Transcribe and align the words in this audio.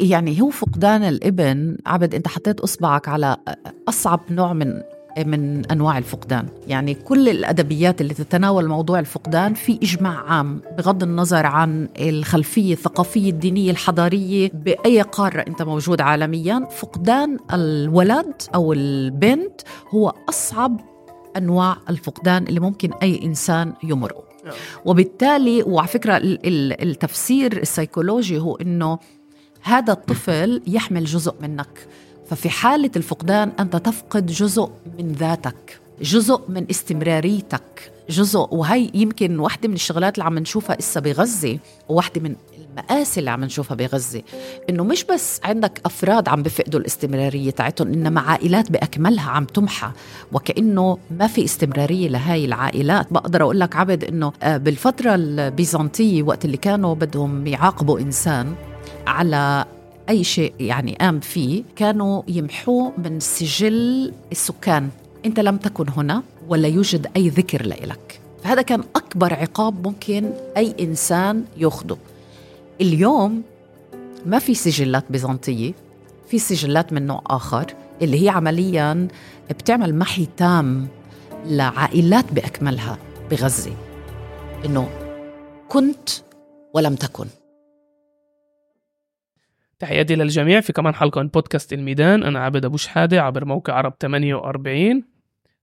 يعني 0.00 0.40
هو 0.40 0.50
فقدان 0.50 1.02
الابن 1.02 1.76
عبد 1.86 2.14
انت 2.14 2.28
حطيت 2.28 2.60
اصبعك 2.60 3.08
على 3.08 3.36
اصعب 3.88 4.20
نوع 4.30 4.52
من 4.52 4.82
من 5.26 5.66
انواع 5.66 5.98
الفقدان، 5.98 6.46
يعني 6.66 6.94
كل 6.94 7.28
الادبيات 7.28 8.00
اللي 8.00 8.14
تتناول 8.14 8.68
موضوع 8.68 8.98
الفقدان 8.98 9.54
في 9.54 9.78
اجماع 9.82 10.32
عام 10.32 10.60
بغض 10.78 11.02
النظر 11.02 11.46
عن 11.46 11.88
الخلفية 12.00 12.72
الثقافية 12.72 13.30
الدينية 13.30 13.70
الحضارية 13.70 14.50
بأي 14.54 15.02
قارة 15.02 15.40
انت 15.40 15.62
موجود 15.62 16.00
عالميا، 16.00 16.68
فقدان 16.70 17.38
الولد 17.52 18.42
أو 18.54 18.72
البنت 18.72 19.60
هو 19.94 20.14
أصعب 20.28 20.80
أنواع 21.36 21.76
الفقدان 21.90 22.46
اللي 22.46 22.60
ممكن 22.60 22.92
أي 22.92 23.20
إنسان 23.24 23.72
يمرقه. 23.82 24.24
نعم. 24.44 24.54
وبالتالي 24.84 25.62
وعلى 25.62 25.88
فكرة 25.88 26.20
التفسير 26.82 27.56
السيكولوجي 27.56 28.38
هو 28.38 28.56
إنه 28.56 28.98
هذا 29.62 29.92
الطفل 29.92 30.62
يحمل 30.66 31.04
جزء 31.04 31.34
منك. 31.40 31.86
ففي 32.30 32.50
حالة 32.50 32.90
الفقدان 32.96 33.52
أنت 33.60 33.76
تفقد 33.76 34.26
جزء 34.26 34.70
من 34.98 35.12
ذاتك 35.12 35.80
جزء 36.02 36.40
من 36.48 36.66
استمراريتك 36.70 37.92
جزء 38.10 38.48
وهي 38.50 38.90
يمكن 38.94 39.38
واحدة 39.38 39.68
من 39.68 39.74
الشغلات 39.74 40.14
اللي 40.14 40.24
عم 40.24 40.38
نشوفها 40.38 40.78
إسا 40.78 41.00
بغزة 41.00 41.58
وواحدة 41.88 42.20
من 42.20 42.34
المآسي 42.58 43.20
اللي 43.20 43.30
عم 43.30 43.44
نشوفها 43.44 43.74
بغزة. 43.74 44.22
إنه 44.70 44.84
مش 44.84 45.04
بس 45.04 45.40
عندك 45.44 45.80
أفراد 45.84 46.28
عم 46.28 46.42
بفقدوا 46.42 46.80
الاستمرارية 46.80 47.50
تاعتهم 47.50 47.92
إنما 47.92 48.20
عائلات 48.20 48.72
بأكملها 48.72 49.30
عم 49.30 49.44
تمحى. 49.44 49.90
وكأنه 50.32 50.98
ما 51.10 51.26
في 51.26 51.44
استمرارية 51.44 52.08
لهاي 52.08 52.44
العائلات. 52.44 53.12
بقدر 53.12 53.42
أقول 53.42 53.60
لك 53.60 53.76
عبد 53.76 54.04
إنه 54.04 54.32
آه، 54.42 54.56
بالفترة 54.56 55.14
البيزنطية 55.14 56.22
وقت 56.22 56.44
اللي 56.44 56.56
كانوا 56.56 56.94
بدهم 56.94 57.46
يعاقبوا 57.46 58.00
إنسان 58.00 58.54
على 59.06 59.64
أي 60.08 60.24
شيء 60.24 60.52
يعني 60.60 60.96
قام 61.00 61.20
فيه 61.20 61.62
كانوا 61.76 62.22
يمحوه 62.28 62.92
من 62.98 63.20
سجل 63.20 64.12
السكان. 64.32 64.88
أنت 65.26 65.40
لم 65.40 65.56
تكن 65.56 65.88
هنا 65.88 66.22
ولا 66.48 66.68
يوجد 66.68 67.06
أي 67.16 67.28
ذكر 67.28 67.66
لإلك. 67.66 68.20
فهذا 68.44 68.62
كان 68.62 68.84
أكبر 68.96 69.34
عقاب 69.34 69.86
ممكن 69.86 70.30
أي 70.56 70.74
إنسان 70.80 71.44
يأخذه. 71.56 71.98
اليوم 72.80 73.42
ما 74.26 74.38
في 74.38 74.54
سجلات 74.54 75.04
بيزنطية 75.10 75.72
في 76.28 76.38
سجلات 76.38 76.92
من 76.92 77.06
نوع 77.06 77.22
آخر 77.26 77.74
اللي 78.02 78.24
هي 78.24 78.28
عمليا 78.28 79.08
بتعمل 79.50 79.94
محي 79.94 80.28
تام 80.36 80.88
لعائلات 81.46 82.32
بأكملها 82.32 82.98
بغزة. 83.30 83.72
إنه 84.64 84.88
كنت 85.68 86.08
ولم 86.74 86.94
تكن. 86.94 87.26
تحياتي 89.80 90.14
للجميع 90.14 90.60
في 90.60 90.72
كمان 90.72 90.94
حلقة 90.94 91.22
من 91.22 91.28
بودكاست 91.28 91.72
الميدان. 91.72 92.22
أنا 92.22 92.38
عبد 92.38 92.64
أبو 92.64 92.76
شحادة 92.76 93.22
عبر 93.22 93.44
موقع 93.44 93.72
عرب 93.74 93.94
48 94.00 95.04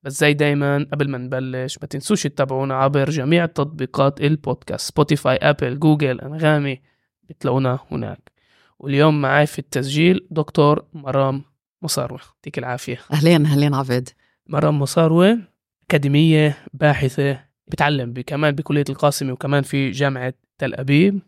بس 0.03 0.19
زي 0.19 0.33
دايما 0.33 0.87
قبل 0.93 1.09
ما 1.09 1.17
نبلش 1.17 1.77
ما 1.81 1.87
تنسوش 1.87 2.23
تتابعونا 2.23 2.75
عبر 2.75 3.09
جميع 3.09 3.45
تطبيقات 3.45 4.21
البودكاست. 4.21 4.89
سبوتيفاي 4.89 5.35
أبل 5.35 5.79
جوجل 5.79 6.21
أنغامي 6.21 6.81
بتلاقونا 7.29 7.79
هناك. 7.91 8.31
واليوم 8.79 9.21
معي 9.21 9.45
في 9.45 9.59
التسجيل 9.59 10.27
دكتور 10.31 10.85
مرام 10.93 11.43
مصاروة 11.81 12.19
يعطيك 12.35 12.57
العافية. 12.57 12.99
أهلين 13.13 13.45
أهلين 13.45 13.73
عبد 13.73 14.09
مرام 14.47 14.79
مصاروة 14.79 15.37
أكاديمية 15.83 16.57
باحثة 16.73 17.39
بتعلم 17.67 18.13
كمان 18.27 18.55
بكلية 18.55 18.85
القاسمي 18.89 19.31
وكمان 19.31 19.63
في 19.63 19.91
جامعة 19.91 20.33
تل 20.57 20.73
أبيب. 20.73 21.19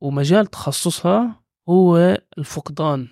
ومجال 0.00 0.46
تخصصها 0.46 1.43
هو 1.68 2.18
الفقدان 2.38 3.08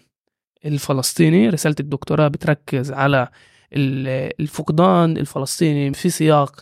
الفلسطيني. 0.65 1.49
رسالة 1.49 1.77
الدكتوراه 1.81 2.29
بتركز 2.29 2.93
على 2.93 3.29
الفقدان 3.73 5.17
الفلسطيني 5.17 5.95
في 5.95 6.11
سياق 6.11 6.61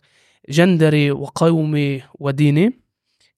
جندري 0.48 1.10
وقومي 1.10 2.02
وديني. 2.14 2.80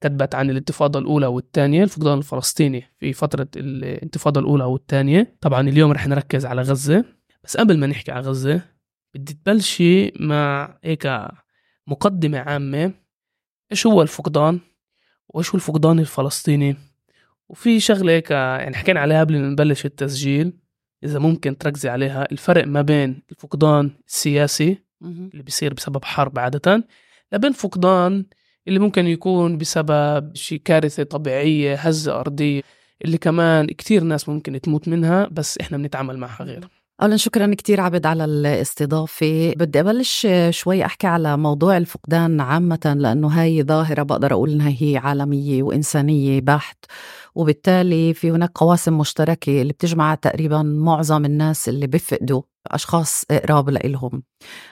كتبت 0.00 0.34
عن 0.34 0.50
الانتفاضة 0.50 0.98
الأولى 0.98 1.26
والثانية 1.26 1.82
الفقدان 1.84 2.18
الفلسطيني 2.18 2.84
في 3.00 3.12
فترة 3.12 3.48
الانتفاضة 3.56 4.40
الأولى 4.40 4.64
والثانية. 4.64 5.36
طبعا 5.40 5.68
اليوم 5.68 5.92
رح 5.92 6.06
نركز 6.06 6.46
على 6.46 6.62
غزة. 6.62 7.04
بس 7.44 7.56
قبل 7.56 7.78
ما 7.78 7.86
نحكي 7.86 8.12
على 8.12 8.28
غزة 8.28 8.62
بدي 9.14 9.32
تبلشي 9.32 10.12
مع 10.20 10.78
هيك 10.84 11.28
مقدمة 11.86 12.38
عامة. 12.38 12.92
إيش 13.72 13.86
هو 13.86 14.02
الفقدان؟ 14.02 14.60
وإيش 15.28 15.50
هو 15.50 15.54
الفقدان 15.54 15.98
الفلسطيني؟ 15.98 16.76
وفي 17.52 17.80
شغلة 17.80 18.12
هيك 18.12 18.30
يعني 18.30 18.76
حكينا 18.76 19.00
عليها 19.00 19.20
قبل 19.20 19.38
ما 19.40 19.48
نبلش 19.48 19.86
التسجيل 19.86 20.52
إذا 21.04 21.18
ممكن 21.18 21.58
تركزي 21.58 21.88
عليها 21.88 22.32
الفرق 22.32 22.66
ما 22.66 22.82
بين 22.82 23.22
الفقدان 23.30 23.90
السياسي 24.08 24.78
اللي 25.02 25.42
بيصير 25.42 25.74
بسبب 25.74 26.04
حرب 26.04 26.38
عادة 26.38 26.84
لبين 27.32 27.52
فقدان 27.52 28.24
اللي 28.68 28.78
ممكن 28.78 29.06
يكون 29.06 29.58
بسبب 29.58 30.34
شي 30.36 30.58
كارثة 30.58 31.02
طبيعية 31.02 31.74
هزة 31.74 32.20
أرضية 32.20 32.62
اللي 33.04 33.18
كمان 33.18 33.66
كتير 33.66 34.02
ناس 34.04 34.28
ممكن 34.28 34.60
تموت 34.60 34.88
منها 34.88 35.28
بس 35.32 35.58
إحنا 35.58 35.76
بنتعامل 35.78 36.18
معها 36.18 36.44
غير. 36.44 36.68
اولا 37.02 37.16
شكرا 37.16 37.54
كثير 37.54 37.80
عبد 37.80 38.06
على 38.06 38.24
الاستضافة. 38.24 39.52
بدي 39.56 39.80
أبلش 39.80 40.26
شوي 40.50 40.84
أحكي 40.84 41.06
على 41.06 41.36
موضوع 41.36 41.76
الفقدان 41.76 42.40
عامة 42.40 42.96
لأنه 42.98 43.28
هاي 43.28 43.62
ظاهرة 43.62 44.02
بقدر 44.02 44.32
أقول 44.32 44.50
إنها 44.50 44.74
هي 44.78 44.96
عالمية 44.96 45.62
وإنسانية 45.62 46.40
بحت. 46.40 46.84
وبالتالي 47.34 48.14
في 48.14 48.30
هناك 48.30 48.50
قواسم 48.54 48.98
مشتركة 48.98 49.62
اللي 49.62 49.72
بتجمع 49.72 50.14
تقريبا 50.14 50.62
معظم 50.62 51.24
الناس 51.24 51.68
اللي 51.68 51.86
بيفقدوا 51.86 52.42
أشخاص 52.66 53.24
قراب 53.30 53.70
لإلهم. 53.70 54.22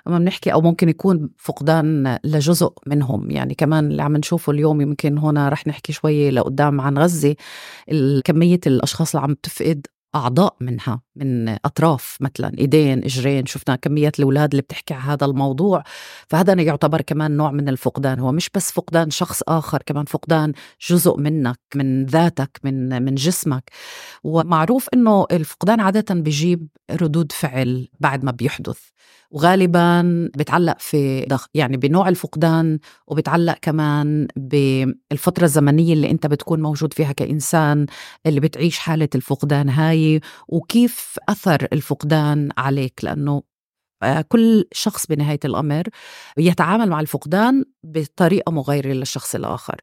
أما 0.06 0.18
بنحكي 0.18 0.52
أو 0.52 0.60
ممكن 0.60 0.88
يكون 0.88 1.30
فقدان 1.36 2.18
لجزء 2.24 2.72
منهم. 2.86 3.30
يعني 3.30 3.54
كمان 3.54 3.90
اللي 3.90 4.02
عم 4.02 4.16
نشوفه 4.16 4.52
اليوم 4.52 4.80
يمكن 4.80 5.18
هنا 5.18 5.48
رح 5.48 5.66
نحكي 5.66 5.92
شوي 5.92 6.30
لقدام 6.30 6.80
عن 6.80 6.98
غزة 6.98 7.36
كمية 8.24 8.60
الأشخاص 8.66 9.14
اللي 9.14 9.26
عم 9.26 9.34
تفقد 9.42 9.86
أعضاء 10.14 10.56
منها. 10.60 11.00
من 11.20 11.48
أطراف 11.48 12.16
مثلا 12.20 12.52
إيدين 12.58 13.04
إجرين 13.04 13.46
شفنا 13.46 13.76
كمية 13.76 14.12
الأولاد 14.18 14.50
اللي 14.50 14.62
بتحكي 14.62 14.94
على 14.94 15.02
هذا 15.02 15.24
الموضوع. 15.26 15.84
فهذا 16.28 16.52
يعتبر 16.52 17.00
كمان 17.00 17.36
نوع 17.36 17.50
من 17.50 17.68
الفقدان. 17.68 18.18
هو 18.18 18.32
مش 18.32 18.50
بس 18.54 18.72
فقدان 18.72 19.10
شخص 19.10 19.42
آخر 19.48 19.82
كمان 19.86 20.04
فقدان 20.04 20.52
جزء 20.88 21.16
منك 21.16 21.60
من 21.74 22.06
ذاتك 22.06 22.60
من 22.64 23.02
من 23.02 23.14
جسمك. 23.14 23.70
ومعروف 24.24 24.88
إنه 24.94 25.26
الفقدان 25.32 25.80
عادة 25.80 26.14
بيجيب 26.14 26.68
ردود 26.90 27.32
فعل 27.32 27.88
بعد 28.00 28.24
ما 28.24 28.30
بيحدث. 28.30 28.78
وغالبا 29.30 30.02
بتعلق 30.36 30.76
في 30.78 31.26
يعني 31.54 31.76
بنوع 31.76 32.08
الفقدان 32.08 32.78
وبتعلق 33.06 33.58
كمان 33.62 34.28
بالفترة 34.36 35.44
الزمنية 35.44 35.92
اللي 35.92 36.10
أنت 36.10 36.26
بتكون 36.26 36.62
موجود 36.62 36.92
فيها 36.94 37.12
كإنسان 37.12 37.86
اللي 38.26 38.40
بتعيش 38.40 38.78
حالة 38.78 39.08
الفقدان 39.14 39.68
هاي. 39.68 40.20
وكيف 40.48 41.09
أثر 41.28 41.68
الفقدان 41.72 42.48
عليك؟ 42.58 43.00
لأنه 43.04 43.42
كل 44.28 44.64
شخص 44.72 45.06
بنهاية 45.06 45.40
الأمر 45.44 45.82
يتعامل 46.38 46.88
مع 46.88 47.00
الفقدان 47.00 47.64
بطريقة 47.84 48.52
مغايرة 48.52 48.88
للشخص 48.88 49.34
الآخر. 49.34 49.76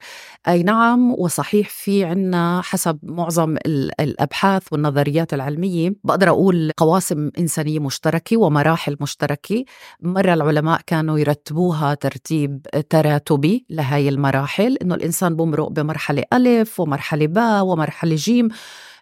أي 0.47 0.63
نعم 0.63 1.11
وصحيح 1.11 1.69
في 1.69 2.05
عنا 2.05 2.61
حسب 2.63 2.99
معظم 3.03 3.57
الأبحاث 3.99 4.63
والنظريات 4.71 5.33
العلمية 5.33 5.93
بقدر 6.03 6.29
أقول 6.29 6.71
قواسم 6.77 7.29
إنسانية 7.39 7.79
مشتركة 7.79 8.37
ومراحل 8.37 8.97
مشتركة. 9.01 9.65
مرة 10.01 10.33
العلماء 10.33 10.81
كانوا 10.87 11.19
يرتبوها 11.19 11.93
ترتيب 11.93 12.61
تراتبي 12.89 13.65
لهي 13.69 14.09
المراحل 14.09 14.77
إنه 14.81 14.95
الإنسان 14.95 15.35
بمرق 15.35 15.67
بمرحلة 15.67 16.23
ألف 16.33 16.79
ومرحلة 16.79 17.27
باء 17.27 17.65
ومرحلة 17.65 18.15
جيم 18.15 18.49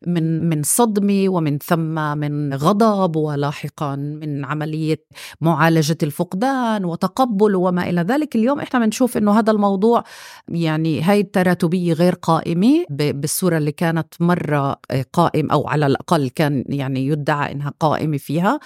من 0.07 0.49
من 0.49 0.63
صدمه 0.63 1.25
ومن 1.29 1.57
ثم 1.57 2.17
من 2.17 2.53
غضب 2.53 3.15
ولاحقا 3.15 3.95
من 3.95 4.45
عملية 4.45 5.05
معالجة 5.41 5.97
الفقدان 6.03 6.85
وتقبل 6.85 7.55
وما 7.55 7.89
إلى 7.89 8.01
ذلك. 8.01 8.35
اليوم 8.35 8.59
إحنا 8.59 8.79
بنشوف 8.85 9.17
إنه 9.17 9.39
هذا 9.39 9.51
الموضوع 9.51 10.03
يعني 10.47 11.01
هاي 11.01 11.19
التراتبية 11.19 11.93
غير 11.93 12.15
قائمة 12.15 12.85
بالصورة 12.89 13.57
اللي 13.57 13.71
كانت 13.71 14.13
مرة 14.19 14.75
قائم 15.13 15.51
أو 15.51 15.67
على 15.67 15.85
الأقل 15.85 16.29
كان 16.29 16.63
يعني 16.69 17.07
يدعى 17.07 17.51
إنها 17.51 17.73
قائمة 17.79 18.17
فيها. 18.17 18.59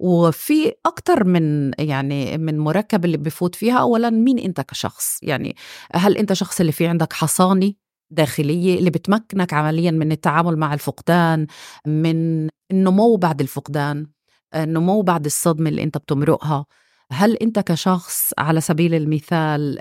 وفي 0.00 0.72
أكثر 0.86 1.24
من 1.24 1.70
يعني 1.78 2.38
من 2.38 2.58
مركب 2.58 3.04
اللي 3.04 3.16
بفوت 3.16 3.54
فيها 3.54 3.78
أولا 3.78 4.10
مين 4.10 4.38
أنت 4.38 4.60
كشخص؟ 4.60 5.18
يعني 5.22 5.56
هل 5.94 6.16
أنت 6.16 6.32
شخص 6.32 6.60
اللي 6.60 6.72
في 6.72 6.86
عندك 6.86 7.12
حصانة؟ 7.12 7.72
داخلية 8.12 8.78
اللي 8.78 8.90
بتمكنك 8.90 9.52
عمليا 9.54 9.90
من 9.90 10.12
التعامل 10.12 10.56
مع 10.56 10.74
الفقدان 10.74 11.46
من 11.86 12.48
النمو 12.70 13.16
بعد 13.16 13.40
الفقدان 13.40 14.06
النمو 14.54 15.02
بعد 15.02 15.24
الصدمة 15.24 15.68
اللي 15.70 15.82
أنت 15.82 15.98
بتمرقها. 15.98 16.66
هل 17.12 17.36
أنت 17.36 17.58
كشخص 17.58 18.30
على 18.38 18.60
سبيل 18.60 18.94
المثال 18.94 19.78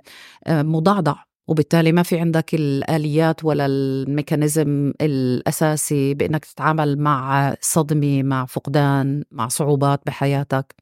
آه، 0.48 0.62
مضعضع 0.62 1.16
وبالتالي 1.48 1.92
ما 1.92 2.04
في 2.04 2.20
عندك 2.20 2.56
الآليات 2.56 3.46
ولا 3.46 3.66
الميكانيزم 3.66 4.94
الأساسي 5.02 6.14
بأنك 6.14 6.46
تتعامل 6.46 7.00
مع 7.00 7.56
صدمة 7.62 8.24
مع 8.24 8.46
فقدان 8.46 9.24
مع 9.32 9.48
صعوبات 9.48 10.02
بحياتك؟ 10.06 10.76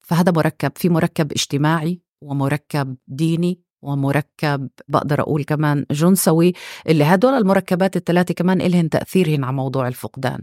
فهذا 0.00 0.32
مركب 0.32 0.72
في 0.76 0.88
مركب 0.88 1.32
اجتماعي 1.32 2.00
ومركب 2.20 2.96
ديني 3.08 3.60
ومركب 3.82 4.68
بقدر 4.88 5.20
أقول 5.20 5.44
كمان 5.44 5.86
جنسوي 5.90 6.52
اللي 6.88 7.04
هدول 7.04 7.34
المركبات 7.34 7.96
الثلاثة 7.96 8.34
كمان 8.34 8.60
إلهن 8.60 8.88
تأثيرهن 8.90 9.44
على 9.44 9.56
موضوع 9.56 9.88
الفقدان. 9.88 10.42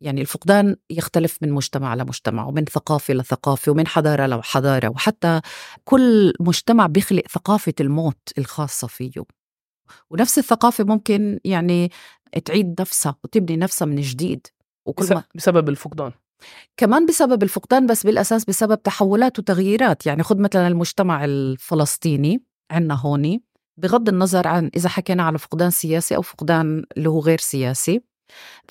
يعني 0.00 0.20
الفقدان 0.20 0.76
يختلف 0.90 1.38
من 1.42 1.52
مجتمع 1.52 1.94
لمجتمع 1.94 2.44
ومن 2.46 2.64
ثقافة 2.64 3.14
لثقافة 3.14 3.72
ومن 3.72 3.86
حضارة 3.86 4.26
لحضارة 4.26 4.88
وحتى 4.88 5.40
كل 5.84 6.32
مجتمع 6.40 6.86
بيخلق 6.86 7.22
ثقافة 7.28 7.74
الموت 7.80 8.32
الخاصة 8.38 8.86
فيه. 8.86 9.12
ونفس 10.10 10.38
الثقافة 10.38 10.84
ممكن 10.84 11.40
يعني 11.44 11.90
تعيد 12.44 12.80
نفسها 12.80 13.16
وتبني 13.24 13.56
نفسها 13.56 13.86
من 13.86 14.00
جديد 14.00 14.46
وكل 14.86 15.14
ما 15.14 15.22
بسبب 15.34 15.68
الفقدان. 15.68 16.12
كمان 16.76 17.06
بسبب 17.06 17.42
الفقدان 17.42 17.86
بس 17.86 18.06
بالأساس 18.06 18.44
بسبب 18.44 18.82
تحولات 18.82 19.38
وتغييرات. 19.38 20.06
يعني 20.06 20.22
خذ 20.22 20.38
مثلا 20.38 20.68
المجتمع 20.68 21.24
الفلسطيني. 21.24 22.42
عندنا 22.70 22.94
هون 22.94 23.40
بغض 23.76 24.08
النظر 24.08 24.48
عن 24.48 24.70
إذا 24.76 24.88
حكينا 24.88 25.22
على 25.22 25.38
فقدان 25.38 25.70
سياسي 25.70 26.16
أو 26.16 26.22
فقدان 26.22 26.84
اللي 26.96 27.08
هو 27.08 27.20
غير 27.20 27.38
سياسي 27.38 28.02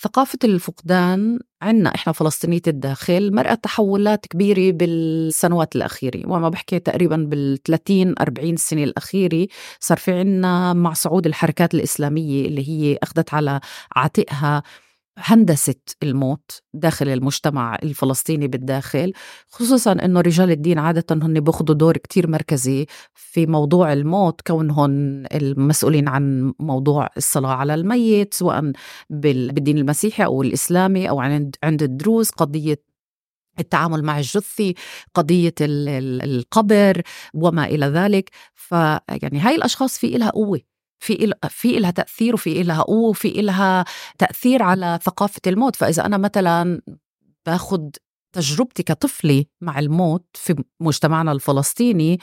ثقافة 0.02 0.40
الفقدان 0.44 1.40
عنا 1.62 1.96
إحنا 1.96 2.14
فلسطينية 2.14 2.62
الداخل 2.68 3.36
مرأت 3.36 3.64
تحولات 3.64 4.26
كبيرة 4.26 4.72
بالسنوات 4.72 5.76
الأخيرة. 5.76 6.22
وما 6.28 6.50
بحكي 6.50 6.80
تقريبا 6.80 7.16
بال 7.16 7.64
30 7.64 8.16
40 8.20 8.58
سنة 8.58 8.84
الأخيرة 8.84 9.48
صار 9.80 9.98
في 9.98 10.12
عنا 10.12 10.74
مع 10.74 10.94
صعود 10.94 11.26
الحركات 11.26 11.74
الإسلامية 11.74 12.46
اللي 12.48 12.70
هي 12.70 12.98
أخذت 13.04 13.34
على 13.34 13.60
عاتقها. 13.96 14.64
هندسة 15.18 15.76
الموت 16.04 16.62
داخل 16.74 17.10
المجتمع 17.10 17.76
الفلسطيني 17.84 18.48
بالداخل 18.48 19.14
خصوصا 19.50 19.92
أنه 19.92 20.22
رجال 20.22 20.52
الدين 20.52 20.80
عادة 20.80 21.06
هن 21.12 21.40
بياخذوا 21.40 21.76
دور 21.76 21.98
كتير 21.98 22.28
مركزي 22.30 22.86
في 23.14 23.46
موضوع 23.46 23.94
الموت 23.94 24.42
كونهم 24.42 24.92
المسؤولين 25.26 26.08
عن 26.08 26.54
موضوع 26.60 27.10
الصلاة 27.18 27.54
على 27.54 27.74
الميت 27.74 28.34
سواء 28.34 28.72
بالدين 29.10 29.78
المسيحي 29.78 30.26
أو 30.26 30.42
الإسلامي 30.42 31.10
أو 31.10 31.20
عند 31.20 31.84
الدروز 31.84 32.30
قضية 32.30 32.82
التعامل 33.60 34.04
مع 34.04 34.18
الجثة 34.18 34.74
قضية 35.14 35.54
القبر 35.62 37.02
وما 37.34 37.66
إلى 37.66 37.86
ذلك. 37.86 38.30
فيعني 38.56 39.40
هاي 39.40 39.56
الأشخاص 39.56 39.98
في 39.98 40.16
إلها 40.16 40.30
قوة. 40.30 40.75
في 41.06 41.34
في 41.50 41.80
لها 41.80 41.92
تأثير 41.92 42.34
وفي 42.34 42.64
لها 42.64 42.82
قوة 42.82 43.10
وفي 43.10 43.30
لها 43.30 43.86
تأثير 44.18 44.64
على 44.64 45.00
ثقافة 45.04 45.42
الموت. 45.48 45.76
فإذا 45.76 46.06
أنا 46.06 46.18
مثلا 46.18 46.82
باخذ 47.46 47.90
تجربتي 48.34 48.84
كطفلة 48.84 49.46
مع 49.62 49.80
الموت 49.80 50.26
في 50.34 50.64
مجتمعنا 50.80 51.32
الفلسطيني 51.32 52.20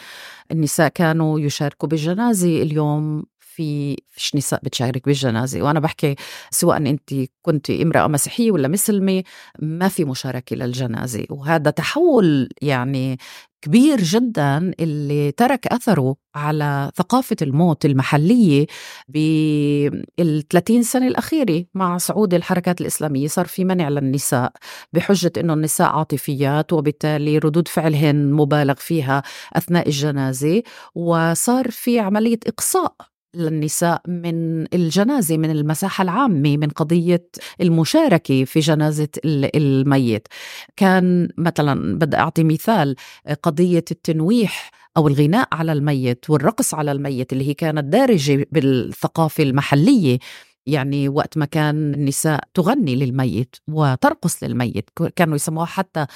النساء 0.50 0.88
كانوا 0.88 1.40
يشاركوا 1.40 1.88
بالجنازة 1.88 2.62
اليوم 2.62 3.24
في 3.40 3.96
فيش 4.10 4.36
نساء 4.36 4.60
بتشارك 4.64 5.04
بالجنازة. 5.06 5.62
وأنا 5.62 5.80
بحكي 5.80 6.14
سواء 6.50 6.76
أنت 6.76 7.14
كنت 7.42 7.70
امرأة 7.70 8.06
مسيحية 8.06 8.50
ولا 8.50 8.68
مسلمة 8.68 9.22
ما 9.58 9.88
في 9.88 10.04
مشاركة 10.04 10.56
للجنازة. 10.56 11.26
وهذا 11.30 11.70
تحول 11.70 12.48
يعني 12.62 13.18
كبير 13.62 14.00
جدا 14.02 14.72
اللي 14.80 15.32
ترك 15.32 15.66
أثره 15.66 16.16
على 16.34 16.90
ثقافة 16.96 17.36
الموت 17.42 17.84
المحلية 17.84 18.66
بال 19.08 20.48
30 20.50 20.82
سنة 20.82 21.06
الأخيرة 21.06 21.64
مع 21.74 21.98
صعود 21.98 22.34
الحركات 22.34 22.80
الإسلامية. 22.80 23.28
صار 23.28 23.46
في 23.46 23.64
منع 23.64 23.88
للنساء 23.88 24.52
بحجة 24.92 25.32
إنه 25.36 25.54
النساء 25.54 25.88
عاطفيات 25.88 26.72
وبالتالي 26.72 27.38
ردود 27.38 27.68
فعلهن 27.68 28.32
مبالغ 28.32 28.74
فيها 28.74 29.22
أثناء 29.52 29.86
الجنازة 29.86 30.62
وصار 30.94 31.70
في 31.70 31.98
عملية 32.00 32.38
إقصاء 32.46 33.11
للنساء 33.34 34.02
من 34.08 34.66
الجنازة 34.74 35.36
من 35.36 35.50
المساحة 35.50 36.02
العامة 36.02 36.56
من 36.56 36.68
قضية 36.68 37.28
المشاركة 37.60 38.44
في 38.44 38.60
جنازة 38.60 39.08
الميت. 39.24 40.28
كان 40.76 41.28
مثلا 41.38 41.98
بدي 41.98 42.16
أعطي 42.16 42.44
مثال 42.44 42.96
قضية 43.42 43.84
التنويح 43.90 44.70
أو 44.96 45.08
الغناء 45.08 45.48
على 45.52 45.72
الميت 45.72 46.30
والرقص 46.30 46.74
على 46.74 46.92
الميت 46.92 47.32
اللي 47.32 47.48
هي 47.48 47.54
كانت 47.54 47.84
دارجة 47.84 48.46
بالثقافة 48.52 49.42
المحلية. 49.42 50.18
يعني 50.66 51.08
وقت 51.08 51.38
ما 51.38 51.44
كان 51.44 51.94
النساء 51.94 52.40
تغني 52.54 52.96
للميت 52.96 53.56
وترقص 53.68 54.42
للميت 54.42 54.90
كانوا 55.16 55.34
يسموها 55.36 55.66
حتى 55.66 56.06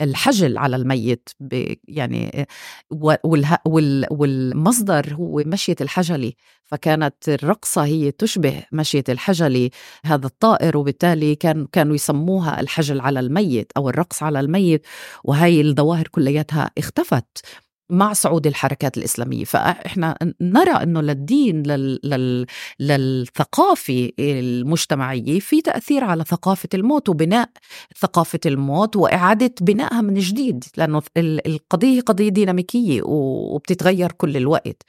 الحجل 0.00 0.58
على 0.58 0.76
الميت 0.76 1.28
يعني 1.88 2.46
والمصدر 4.10 5.14
هو 5.14 5.42
مشية 5.46 5.76
الحجلي 5.80 6.36
فكانت 6.64 7.28
الرقصة 7.28 7.84
هي 7.84 8.10
تشبه 8.10 8.62
مشية 8.72 9.04
الحجلي 9.08 9.70
هذا 10.04 10.26
الطائر 10.26 10.76
وبالتالي 10.76 11.34
كان 11.34 11.66
كانوا 11.72 11.94
يسموها 11.94 12.60
الحجل 12.60 13.00
على 13.00 13.20
الميت 13.20 13.72
أو 13.76 13.88
الرقص 13.88 14.22
على 14.22 14.40
الميت 14.40 14.86
وهي 15.24 15.60
الظواهر 15.60 16.08
كلياتها 16.08 16.70
اختفت. 16.78 17.46
مع 17.92 18.12
صعود 18.12 18.46
الحركات 18.46 18.98
الإسلامية. 18.98 19.44
فإحنا 19.44 20.18
نرى 20.40 20.70
أنه 20.70 21.00
للدين 21.00 21.62
لل... 21.62 22.00
لل... 22.04 22.46
للثقافة 22.80 24.10
المجتمعية 24.18 25.40
في 25.40 25.60
تأثير 25.62 26.04
على 26.04 26.24
ثقافة 26.24 26.68
الموت 26.74 27.08
وبناء 27.08 27.48
ثقافة 27.98 28.40
الموت 28.46 28.96
وإعادة 28.96 29.54
بنائها 29.60 30.00
من 30.00 30.14
جديد 30.14 30.64
لأنه 30.76 31.02
القضية 31.16 32.00
قضية 32.00 32.28
ديناميكية 32.28 33.02
وبتتغير 33.04 34.12
كل 34.12 34.36
الوقت. 34.36 34.82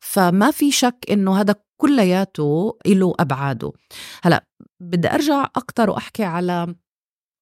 فما 0.00 0.50
في 0.50 0.70
شك 0.72 0.96
إنه 1.10 1.40
هذا 1.40 1.54
كلياته 1.76 2.78
له 2.86 3.14
أبعاده. 3.20 3.72
هلأ 4.22 4.44
بدي 4.80 5.08
أرجع 5.08 5.44
أكثر 5.56 5.90
وأحكي 5.90 6.24
على 6.24 6.74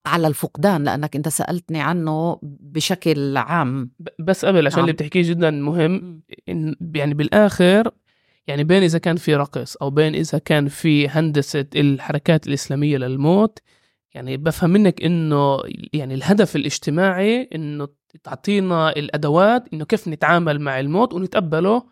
على 0.08 0.26
الفقدان 0.26 0.84
لأنك 0.84 1.16
أنت 1.16 1.28
سألتني 1.28 1.81
عنه 1.81 2.38
بشكل 2.43 3.37
عام. 3.37 3.90
بس 4.19 4.44
قبل 4.44 4.66
عشان 4.66 4.81
اللي 4.81 4.93
بتحكيه 4.93 5.22
جدا 5.22 5.50
مهم 5.50 6.22
إن 6.49 6.75
يعني 6.94 7.14
بالآخر 7.14 7.90
يعني 8.46 8.64
بين 8.64 8.82
إذا 8.82 8.99
كان 8.99 9.16
في 9.16 9.34
رقص 9.34 9.76
أو 9.76 9.90
بين 9.90 10.14
إذا 10.14 10.38
كان 10.38 10.69
في 10.69 11.08
هندسة 11.08 11.66
الحركات 11.76 12.46
الإسلامية 12.46 12.99
للموت 12.99 13.59
يعني 14.14 14.37
بفهم 14.37 14.71
منك 14.71 15.02
إنه 15.02 15.59
يعني 15.92 16.14
الهدف 16.14 16.56
الاجتماعي 16.56 17.49
إنه 17.54 17.88
تعطينا 18.25 18.90
الأدوات 18.90 19.64
إنه 19.73 19.85
كيف 19.85 20.09
نتعامل 20.09 20.61
مع 20.61 20.80
الموت 20.80 21.14
ونتقبله 21.14 21.83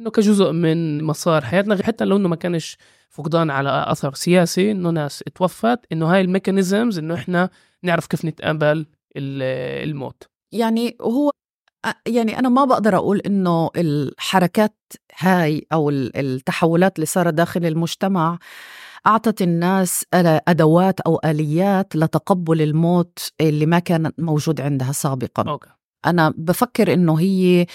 إنه 0.00 0.10
كجزء 0.10 0.52
من 0.52 1.04
مسار 1.04 1.44
حياتنا 1.44 1.82
حتى 1.82 2.04
لو 2.04 2.16
إنه 2.16 2.28
ما 2.28 2.36
كانش 2.36 2.78
فقدان 3.14 3.50
على 3.50 3.84
أثر 3.88 4.14
سياسي 4.14 4.70
إنه 4.70 4.90
ناس 4.90 5.24
توفت 5.34 5.80
إنه 5.92 6.12
هاي 6.14 6.20
ال 6.20 6.27
mechanisms 6.27 6.98
إنه 6.98 7.14
إحنا 7.14 7.50
نعرف 7.82 8.06
كيف 8.06 8.24
نتقبل 8.24 8.86
الموت 9.16 10.22
يعني 10.52 10.96
هو 11.00 11.30
يعني 12.06 12.38
أنا 12.38 12.48
ما 12.48 12.64
بقدر 12.64 12.96
أقول 12.96 13.18
إنه 13.18 13.70
الحركات 13.76 14.76
هاي 15.18 15.66
أو 15.72 15.90
التحولات 15.90 16.96
اللي 16.96 17.06
صارت 17.06 17.34
داخل 17.34 17.66
المجتمع 17.66 18.38
أعطت 19.06 19.42
الناس 19.42 20.04
أدوات 20.14 21.00
أو 21.00 21.20
آليات 21.24 21.96
لتقبل 21.96 22.62
الموت 22.62 23.18
اللي 23.40 23.66
ما 23.66 23.78
كان 23.78 24.12
موجود 24.18 24.60
عندها 24.60 24.92
سابقا 24.92 25.42
okay. 25.50 25.68
أنا 26.06 26.34
بفكر 26.36 26.92
إنه 26.92 27.20
هي 27.20 27.66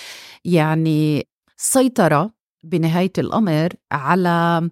يعني 0.46 1.28
سيطرة 1.58 2.32
بنهاية 2.64 3.12
الأمر 3.18 3.70
على 3.92 4.70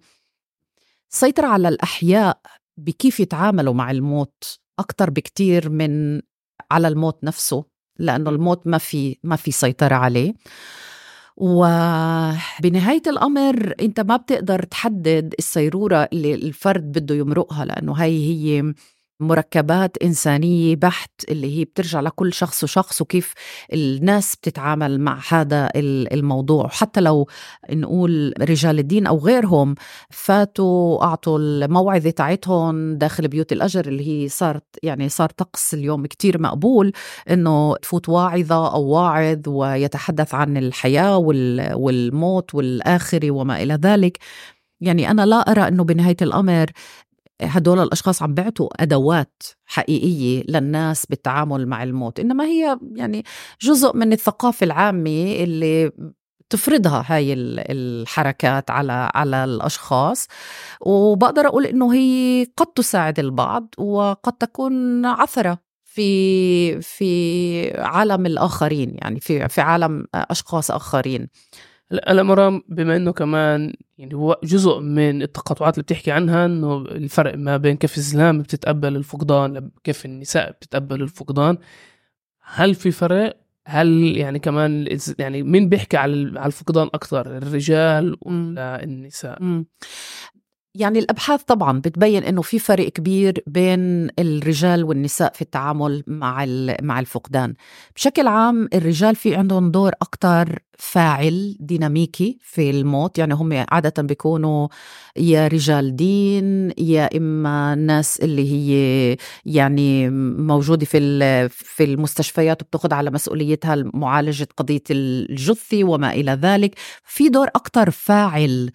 سيطرة 1.09 1.47
على 1.47 1.67
الأحياء 1.67 2.39
بكيف 2.77 3.19
يتعاملوا 3.19 3.73
مع 3.73 3.91
الموت 3.91 4.59
أكثر 4.79 5.09
بكتير 5.09 5.69
من 5.69 6.21
على 6.71 6.87
الموت 6.87 7.23
نفسه 7.23 7.65
لأنه 7.99 8.29
الموت 8.29 8.67
ما 8.67 8.77
في 8.77 9.17
ما 9.23 9.35
في 9.35 9.51
سيطرة 9.51 9.95
عليه. 9.95 10.33
وبنهاية 11.37 13.01
الأمر 13.07 13.73
أنت 13.81 13.99
ما 13.99 14.15
بتقدر 14.17 14.63
تحدد 14.63 15.35
السيرورة 15.39 16.09
اللي 16.13 16.33
الفرد 16.33 16.99
بده 16.99 17.15
يمرقها 17.15 17.65
لأنه 17.65 17.93
هاي 17.93 18.17
هي 18.17 18.73
مركبات 19.19 19.97
إنسانية 20.03 20.75
بحت 20.75 21.11
اللي 21.29 21.57
هي 21.59 21.65
بترجع 21.65 21.99
لكل 21.99 22.33
شخص 22.33 22.63
وشخص 22.63 23.01
وكيف 23.01 23.33
الناس 23.73 24.35
بتتعامل 24.35 24.99
مع 24.99 25.19
هذا 25.29 25.69
الموضوع. 25.75 26.67
حتى 26.67 27.01
لو 27.01 27.27
نقول 27.71 28.33
رجال 28.41 28.79
الدين 28.79 29.07
أو 29.07 29.17
غيرهم 29.19 29.75
فاتوا 30.09 31.03
أعطوا 31.03 31.39
الموعظة 31.39 32.09
تاعتهم 32.09 32.97
داخل 32.97 33.27
بيوت 33.27 33.51
الأجر 33.51 33.87
اللي 33.87 34.07
هي 34.07 34.29
صارت 34.29 34.63
يعني 34.83 35.09
صار 35.09 35.29
طقس 35.29 35.73
اليوم 35.73 36.05
كتير 36.05 36.41
مقبول 36.41 36.91
إنه 37.29 37.75
تفوت 37.75 38.09
واعظة 38.09 38.73
أو 38.73 38.83
واعظ 38.83 39.39
ويتحدث 39.47 40.33
عن 40.33 40.57
الحياة 40.57 41.17
والموت 41.75 42.55
والآخرة 42.55 43.31
وما 43.31 43.63
إلى 43.63 43.73
ذلك. 43.73 44.17
يعني 44.81 45.11
أنا 45.11 45.25
لا 45.25 45.35
أرى 45.51 45.67
أنه 45.67 45.83
بنهاية 45.83 46.17
الأمر 46.21 46.71
هدول 47.41 47.79
الأشخاص 47.79 48.23
عم 48.23 48.33
بيعطوا 48.33 48.83
أدوات 48.83 49.43
حقيقية 49.65 50.43
للناس 50.49 51.05
بالتعامل 51.05 51.67
مع 51.67 51.83
الموت 51.83 52.19
إنما 52.19 52.43
هي 52.45 52.79
يعني 52.95 53.23
جزء 53.61 53.95
من 53.97 54.13
الثقافة 54.13 54.63
العامة 54.63 55.09
اللي 55.39 55.91
تفرضها 56.49 57.03
هاي 57.07 57.33
الحركات 57.33 58.71
على 58.71 59.09
على 59.15 59.43
الأشخاص. 59.43 60.27
وبقدر 60.81 61.47
أقول 61.47 61.65
إنه 61.65 61.93
هي 61.93 62.45
قد 62.57 62.67
تساعد 62.67 63.19
البعض 63.19 63.67
وقد 63.77 64.33
تكون 64.33 65.05
عثرة 65.05 65.57
في 65.85 66.81
في 66.81 67.71
عالم 67.77 68.25
الآخرين 68.25 68.95
يعني 69.01 69.19
في 69.19 69.49
في 69.49 69.61
عالم 69.61 70.05
أشخاص 70.15 70.71
آخرين. 70.71 71.27
الامر 71.91 72.61
بما 72.69 72.95
إنه 72.95 73.11
كمان 73.11 73.73
يعني 73.97 74.13
هو 74.13 74.39
جزء 74.43 74.79
من 74.79 75.21
التقاطعات 75.21 75.73
اللي 75.73 75.83
بتحكي 75.83 76.11
عنها 76.11 76.45
إنه 76.45 76.77
الفرق 76.77 77.37
ما 77.37 77.57
بين 77.57 77.77
كيف 77.77 77.95
الإسلام 77.97 78.41
بتتقبل 78.41 78.95
الفقدان 78.95 79.71
كيف 79.83 80.05
النساء 80.05 80.51
بتتقبل 80.51 81.01
الفقدان 81.01 81.57
هل 82.41 82.75
في 82.75 82.91
فرق؟ 82.91 83.37
هل 83.65 84.17
يعني 84.17 84.39
كمان 84.39 84.97
يعني 85.19 85.43
مين 85.43 85.69
بيحكي 85.69 85.97
على 85.97 86.13
الفقدان 86.45 86.87
أكثر 86.93 87.37
الرجال 87.37 88.17
ولا 88.21 88.83
النساء؟ 88.83 89.63
يعني 90.79 90.99
الأبحاث 90.99 91.43
طبعا 91.43 91.79
بتبين 91.79 92.23
إنه 92.23 92.41
في 92.41 92.59
فرق 92.59 92.87
كبير 92.89 93.43
بين 93.47 94.09
الرجال 94.19 94.83
والنساء 94.83 95.33
في 95.33 95.41
التعامل 95.41 96.03
مع 96.07 96.45
مع 96.81 96.99
الفقدان. 96.99 97.53
بشكل 97.95 98.27
عام 98.27 98.69
الرجال 98.73 99.15
في 99.15 99.35
عندهم 99.35 99.71
دور 99.71 99.91
أكثر 100.01 100.59
فاعل 100.77 101.57
ديناميكي 101.59 102.37
في 102.41 102.69
الموت 102.69 103.17
يعني 103.17 103.33
هم 103.33 103.65
عادة 103.69 104.03
بيكونوا 104.03 104.67
يا 105.17 105.47
رجال 105.47 105.95
دين 105.95 106.71
يا 106.77 107.17
إما 107.17 107.75
ناس 107.75 108.19
اللي 108.19 108.51
هي 108.51 109.17
يعني 109.45 110.09
موجودة 110.39 110.85
في 110.85 111.49
في 111.49 111.83
المستشفيات 111.83 112.61
وبتاخذ 112.61 112.93
على 112.93 113.11
مسؤوليتها 113.11 113.75
معالجة 113.93 114.47
قضية 114.57 114.83
الجثة 114.91 115.83
وما 115.83 116.11
إلى 116.13 116.31
ذلك. 116.31 116.75
في 117.05 117.29
دور 117.29 117.47
أكثر 117.47 117.91
فاعل 117.91 118.71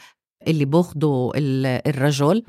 اللي 0.49 0.65
باخده 0.65 1.31
الرجل. 1.87 2.45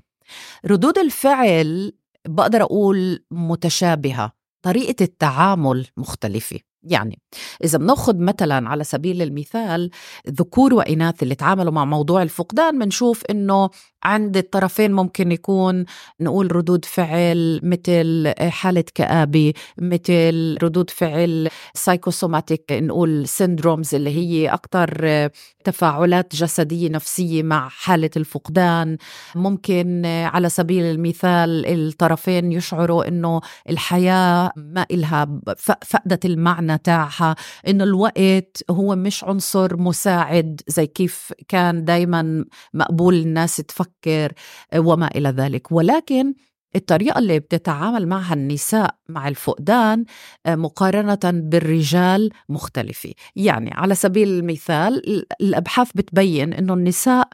ردود 0.66 0.98
الفعل 0.98 1.94
بقدر 2.28 2.62
أقول 2.62 3.26
متشابهة. 3.32 4.32
طريقة 4.62 5.04
التعامل 5.04 5.88
مختلفة. 5.98 6.60
يعني. 6.84 7.20
إذا 7.63 7.78
بناخذ 7.78 8.18
مثلا 8.18 8.70
على 8.70 8.84
سبيل 8.84 9.22
المثال 9.22 9.90
ذكور 10.30 10.74
وإناث 10.74 11.24
اللي 11.24 11.36
تعاملوا 11.36 11.72
مع 11.72 11.86
موضوع 11.86 12.22
الفقدان 12.22 12.80
بنشوف 12.80 13.24
إنه 13.30 13.70
عند 14.04 14.38
الطرفين 14.38 14.92
ممكن 14.92 15.32
يكون 15.32 15.86
نقول 16.20 16.56
ردود 16.56 16.86
فعل 16.86 17.60
مثل 17.63 18.34
حالة 18.40 18.84
كآبة 18.96 19.54
مثل 19.78 20.58
ردود 20.63 20.90
فعل 20.90 21.50
psychosomatic 21.74 22.63
نقول 22.72 23.28
syndromes 23.28 23.96
اللي 23.96 24.10
هي 24.10 24.48
أكثر 24.48 25.30
تفاعلات 25.63 26.36
جسدية 26.36 26.90
نفسية 26.90 27.44
مع 27.44 27.70
حالة 27.70 28.10
الفقدان. 28.18 28.98
ممكن 29.36 30.06
على 30.06 30.50
سبيل 30.50 30.84
المثال 30.84 31.66
الطرفين 31.66 32.52
يشعروا 32.52 33.08
إنه 33.08 33.42
الحياة 33.70 34.52
ما 34.56 34.86
إلها 34.92 35.42
فقدت 35.58 36.25
المعنى 36.25 36.73
تاعها 36.75 37.36
إنه 37.68 37.84
الوقت 37.84 38.63
هو 38.70 38.96
مش 38.96 39.24
عنصر 39.24 39.77
مساعد 39.77 40.62
زي 40.68 40.88
كيف 40.88 41.34
كان 41.48 41.86
دايما 41.86 42.46
مقبول 42.74 43.15
الناس 43.15 43.56
تفكر 43.56 44.34
وما 44.75 45.08
إلى 45.08 45.30
ذلك. 45.30 45.72
ولكن 45.72 46.34
الطريقة 46.75 47.20
اللي 47.20 47.39
بتتعامل 47.39 48.08
معها 48.08 48.34
النساء 48.34 48.96
مع 49.10 49.27
الفقدان 49.27 50.06
مقارنة 50.48 51.20
بالرجال 51.24 52.30
مختلفة. 52.50 53.13
يعني 53.36 53.72
على 53.74 53.96
سبيل 53.96 54.27
المثال 54.27 55.25
الأبحاث 55.42 55.92
بتبين 55.96 56.53
أنه 56.53 56.74
النساء 56.74 57.30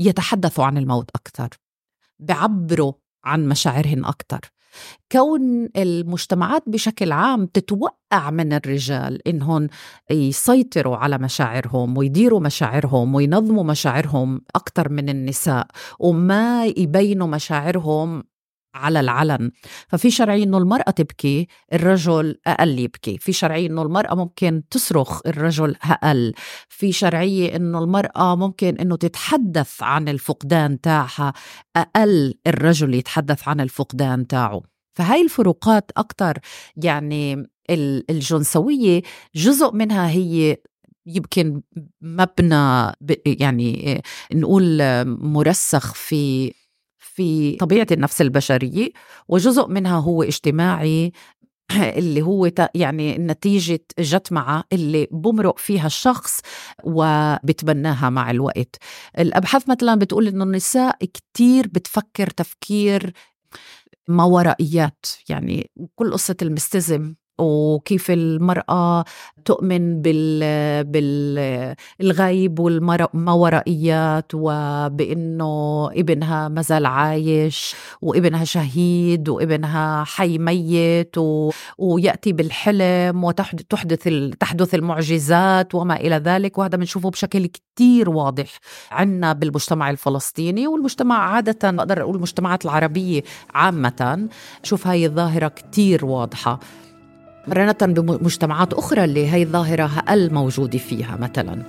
يتحدثوا 0.00 0.64
عن 0.64 0.78
الموت 0.78 1.10
أكثر 1.10 1.48
بعبروا 2.18 2.92
عن 3.24 3.48
مشاعرهن 3.48 4.04
أكثر 4.04 4.40
كون 5.12 5.68
المجتمعات 5.76 6.62
بشكل 6.66 7.12
عام 7.12 7.46
تتوقع 7.46 8.30
من 8.30 8.52
الرجال 8.52 9.28
إنهم 9.28 9.68
يسيطروا 10.10 10.96
على 10.96 11.18
مشاعرهم 11.18 11.98
ويديروا 11.98 12.40
مشاعرهم 12.40 13.14
وينظموا 13.14 13.64
مشاعرهم 13.64 14.40
أكثر 14.56 14.88
من 14.88 15.08
النساء 15.08 15.66
وما 15.98 16.66
يبينوا 16.66 17.26
مشاعرهم 17.26 18.24
على 18.76 19.00
العلن. 19.00 19.50
ففي 19.88 20.10
شرعية 20.10 20.44
إنه 20.44 20.58
المرأة 20.58 20.90
تبكي 20.90 21.48
الرجل 21.72 22.38
أقل 22.46 22.78
يبكي. 22.78 23.18
في 23.18 23.32
شرعية 23.32 23.66
إنه 23.66 23.82
المرأة 23.82 24.14
ممكن 24.14 24.62
تصرخ 24.70 25.20
الرجل 25.26 25.76
أقل. 25.84 26.32
في 26.68 26.92
شرعية 26.92 27.56
إنه 27.56 27.78
المرأة 27.78 28.36
ممكن 28.36 28.76
إنه 28.76 28.96
تتحدث 28.96 29.82
عن 29.82 30.08
الفقدان 30.08 30.80
تاعها 30.80 31.32
أقل 31.76 32.34
الرجل 32.46 32.94
يتحدث 32.94 33.48
عن 33.48 33.60
الفقدان 33.60 34.26
تاعه. 34.26 34.62
فهاي 34.94 35.22
الفروقات 35.22 35.90
أكتر 35.96 36.38
يعني 36.76 37.46
الجنسوية 38.10 39.02
جزء 39.34 39.72
منها 39.74 40.08
هي 40.08 40.56
يمكن 41.06 41.62
مبنى 42.00 42.92
يعني 43.26 44.02
نقول 44.32 44.78
مرسخ 45.06 45.94
في 45.94 46.52
في 47.16 47.56
طبيعة 47.56 47.86
النفس 47.92 48.20
البشرية 48.20 48.88
وجزء 49.28 49.68
منها 49.68 49.98
هو 49.98 50.22
اجتماعي 50.22 51.12
اللي 51.98 52.22
هو 52.22 52.50
يعني 52.74 53.18
نتيجة 53.18 53.84
جتمعة 53.98 54.64
اللي 54.72 55.08
بمرق 55.10 55.58
فيها 55.58 55.86
الشخص 55.86 56.40
وبتبناها 56.84 58.10
مع 58.10 58.30
الوقت. 58.30 58.76
الأبحاث 59.18 59.68
مثلا 59.68 59.94
بتقول 59.94 60.26
إنه 60.28 60.44
النساء 60.44 60.96
كتير 60.98 61.66
بتفكر 61.68 62.30
تفكير 62.30 63.12
ما 64.08 64.24
ورائيات 64.24 65.06
يعني 65.28 65.70
كل 65.94 66.12
قصة 66.12 66.36
المستزم 66.42 67.14
وكيف 67.38 68.10
المرأة 68.10 69.04
تؤمن 69.44 70.02
بال 70.02 70.84
بالغيب 71.98 72.58
والماورائيات 72.58 74.32
وبأنه 74.34 75.86
ابنها 75.92 76.48
مازال 76.48 76.86
عايش 76.86 77.74
وابنها 78.02 78.44
شهيد 78.44 79.28
وابنها 79.28 80.04
حي 80.04 80.38
ميت. 80.38 81.16
ويأتي 81.78 82.32
بالحلم 82.32 83.24
وتحدث 83.24 84.08
تحدث 84.40 84.74
المعجزات 84.74 85.74
وما 85.74 85.96
إلى 85.96 86.16
ذلك 86.16 86.58
وهذا 86.58 86.76
بنشوفه 86.76 87.10
بشكل 87.10 87.46
كتير 87.46 88.10
واضح 88.10 88.58
عنا 88.90 89.32
بالمجتمع 89.32 89.90
الفلسطيني 89.90 90.66
والمجتمع 90.66 91.18
عادة 91.18 91.70
بقدر 91.70 92.02
أقول 92.02 92.16
المجتمعات 92.16 92.64
العربية 92.64 93.22
عامة 93.54 94.28
شوف 94.62 94.86
هاي 94.86 95.06
الظاهرة 95.06 95.48
كتير 95.48 96.04
واضحة 96.04 96.60
مقارنة 97.48 97.76
بمجتمعات 97.80 98.72
أخرى 98.72 99.04
اللي 99.04 99.30
هي 99.32 99.42
الظاهرة 99.42 99.90
أقل 99.98 100.34
موجودة 100.34 100.78
فيها 100.78 101.16
مثلا؟ 101.16 101.62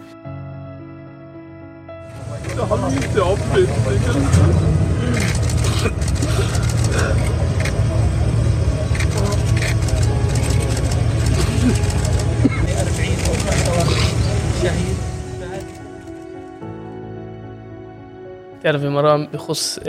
تعرف 18.64 18.84
مرام 18.84 19.28
بخص 19.34 19.80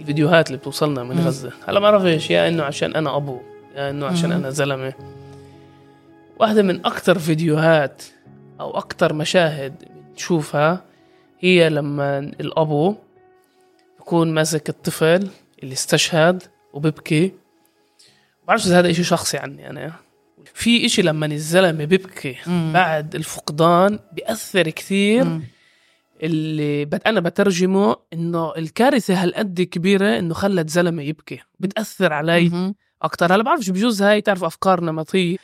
الفيديوهات 0.00 0.46
اللي 0.46 0.58
بتوصلنا 0.58 1.02
من 1.02 1.18
غزة. 1.18 1.50
هلا 1.68 1.80
ما 1.80 1.90
بعرفش 1.90 2.30
يا 2.30 2.48
إنه 2.48 2.62
عشان 2.62 2.94
أنا 2.94 3.16
أبو. 3.16 3.38
إنه 3.74 4.06
عشان 4.06 4.32
أنا 4.32 4.50
زلمة. 4.50 4.92
واحدة 6.38 6.62
من 6.62 6.86
أكتر 6.86 7.18
فيديوهات 7.18 8.02
أو 8.60 8.70
أكتر 8.70 9.12
مشاهد 9.12 9.74
تشوفها 10.16 10.84
هي 11.40 11.68
لما 11.68 12.18
الأبو 12.18 12.94
بكون 14.00 14.34
ماسك 14.34 14.68
الطفل 14.68 15.28
اللي 15.62 15.72
استشهد 15.72 16.42
وببكي. 16.72 17.32
بعرفش 18.48 18.66
إذا 18.66 18.78
هذا 18.78 18.90
إشي 18.90 19.04
شخصي 19.04 19.38
عني 19.38 19.70
أنا. 19.70 19.92
في 20.54 20.86
إشي 20.86 21.02
لما 21.02 21.26
الزلمة 21.26 21.84
بيبكي 21.84 22.36
مم. 22.46 22.70
بعد 22.74 23.14
الفقدان 23.14 23.98
بيأثر 24.12 24.70
كثير. 24.70 25.24
مم. 25.24 25.42
اللي 26.22 26.84
بت 26.84 27.06
أنا 27.06 27.20
بترجمه 27.20 27.96
إنه 28.12 28.52
الكارثة 28.56 29.22
هالقد 29.22 29.60
كبيرة 29.60 30.18
إنه 30.18 30.34
خلت 30.34 30.70
زلمة 30.70 31.02
يبكي. 31.02 31.40
بتأثر 31.60 32.12
علي. 32.12 32.74
أكثر 33.02 33.34
هلا 33.34 33.42
بعرفش 33.42 33.70
بجوز 33.70 34.02
هاي 34.02 34.20
تعرف 34.20 34.44
افكار 34.44 34.84
نمطيه 34.84 35.36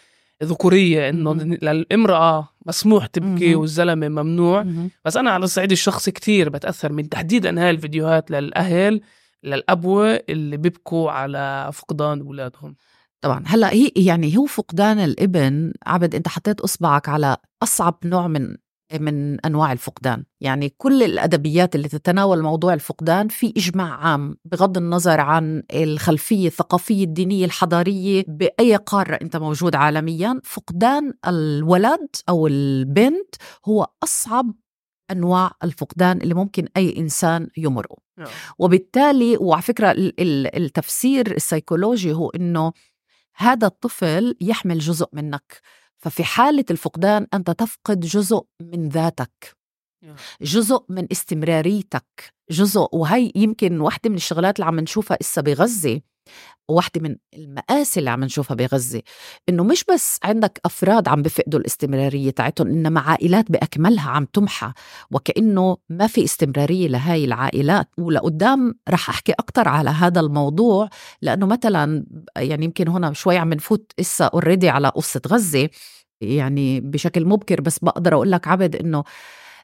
ذكورية 0.43 1.09
إنه 1.09 1.33
مم. 1.33 1.59
للامرأة 1.63 2.49
مسموح 2.67 3.07
تبكي 3.07 3.55
مم. 3.55 3.61
والزلمة 3.61 4.09
ممنوع 4.09 4.63
مهم. 4.63 4.91
بس 5.05 5.17
أنا 5.17 5.31
على 5.31 5.45
الصعيد 5.45 5.73
الشخصي 5.73 6.11
كتير 6.11 6.49
بتأثر 6.49 6.93
من 6.93 7.09
تحديدا 7.09 7.63
هاي 7.63 7.71
الفيديوهات 7.71 8.31
للأهل 8.31 9.01
للأبوة 9.45 10.21
اللي 10.29 10.57
بيبكوا 10.57 11.11
على 11.11 11.71
فقدان 11.73 12.21
أولادهم 12.21 12.77
طبعا 13.21 13.43
هلأ 13.47 13.73
هي 13.73 13.93
يعني 13.97 14.37
هو 14.37 14.47
فقدان 14.47 14.99
الابن 14.99 15.73
عبد 15.87 16.15
أنت 16.15 16.29
حطيت 16.29 16.61
إصبعك 16.61 17.09
على 17.09 17.37
أصعب 17.63 17.99
نوع 18.05 18.29
من 18.29 18.57
من 19.01 19.41
أنواع 19.41 19.73
الفقدان. 19.73 20.25
يعني 20.41 20.69
كل 20.79 21.03
الأدبيات 21.03 21.75
اللي 21.75 21.89
تتناول 21.89 22.43
موضوع 22.43 22.75
الفقدان 22.75 23.29
في 23.29 23.53
إجماع 23.57 23.95
عام 23.95 24.37
بغض 24.45 24.77
النظر 24.79 25.21
عن 25.21 25.63
الخلفية 25.75 26.47
الثقافية 26.47 27.05
الدينية 27.05 27.45
الحضارية 27.45 28.25
بأي 28.29 28.77
قارة 28.77 29.15
أنت 29.23 29.37
موجود 29.37 29.75
عالميا. 29.77 30.41
فقدان 30.45 31.13
الولد 31.27 32.09
أو 32.29 32.47
البنت 32.47 33.35
هو 33.69 33.87
أصعب 34.03 34.55
أنواع 35.11 35.53
الفقدان 35.65 36.21
اللي 36.21 36.35
ممكن 36.35 36.69
أي 36.77 36.99
إنسان 36.99 37.49
يمره 37.57 37.97
وبالتالي 38.59 39.37
وعلى 39.37 39.63
ال- 40.19 40.57
التفسير 40.57 41.37
السيكولوجي 41.37 42.13
هو 42.13 42.31
إنه 42.31 42.73
هذا 43.37 43.67
الطفل 43.67 44.35
يحمل 44.41 44.79
جزء 44.79 45.07
منك. 45.13 45.61
ففي 45.99 46.25
حالة 46.25 46.65
الفقدان 46.71 47.27
أنت 47.35 47.51
تفقد 47.51 48.01
جزء 48.01 48.43
من 48.61 48.89
ذاتك 48.89 49.53
جزء 50.43 50.85
من 50.89 51.07
استمراريتك 51.13 52.35
جزء 52.51 52.89
وهي 52.93 53.33
يمكن 53.35 53.81
واحدة 53.81 54.11
من 54.11 54.17
الشغلات 54.17 54.57
اللي 54.57 54.67
عم 54.67 54.81
نشوفها 54.81 55.19
إسا 55.21 55.41
بغزة 55.41 56.01
واحدة 56.69 57.01
من 57.01 57.17
المآسي 57.35 58.01
اللي 58.01 58.11
عم 58.11 58.25
نشوفها 58.25 58.55
بغزة 58.55 59.03
إنه 59.49 59.65
مش 59.65 59.85
بس 59.85 60.19
عندك 60.25 60.61
أفراد 60.65 61.09
عم 61.09 61.23
بفقدوا 61.23 61.61
الاستمرارية 61.61 62.31
تاعتهم 62.31 62.67
إنما 62.67 63.01
عائلات 63.01 63.53
بأكملها 63.53 64.11
عم 64.11 64.25
تمحى 64.25 64.73
وكأنه 65.11 65.77
ما 65.89 66.07
في 66.07 66.25
استمرارية 66.25 66.89
لهاي 66.89 67.25
العائلات. 67.25 67.89
ولقدام 67.99 68.75
رح 68.89 69.11
أحكي 69.11 69.33
أكتر 69.33 69.69
على 69.69 69.91
هذا 69.91 70.21
الموضوع 70.21 70.89
لأنه 71.23 71.47
مثلا 71.47 72.07
يعني 72.37 72.65
يمكن 72.65 72.89
هنا 72.89 73.13
شوي 73.13 73.39
عم 73.39 73.53
نفوت 73.53 73.93
إسا 74.01 74.25
اوريدي 74.25 74.69
على 74.69 74.89
قصة 74.89 75.21
غزة 75.29 75.69
يعني 76.21 76.81
بشكل 76.81 77.27
مبكر 77.27 77.61
بس 77.61 77.79
بقدر 77.79 78.15
أقول 78.15 78.31
لك 78.33 78.49
عبد 78.49 78.77
إنه 78.77 79.05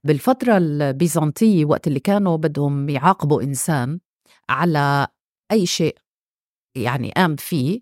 بالفترة 0.05 0.57
البيزنطية 0.57 1.65
وقت 1.65 1.87
اللي 1.87 2.01
كانوا 2.01 2.37
بدهم 2.37 2.89
يعاقبوا 2.89 3.43
إنسان 3.43 3.99
على 4.51 5.07
أي 5.53 5.67
شيء 5.67 5.97
يعني 6.77 7.11
قام 7.13 7.37
فيه 7.37 7.81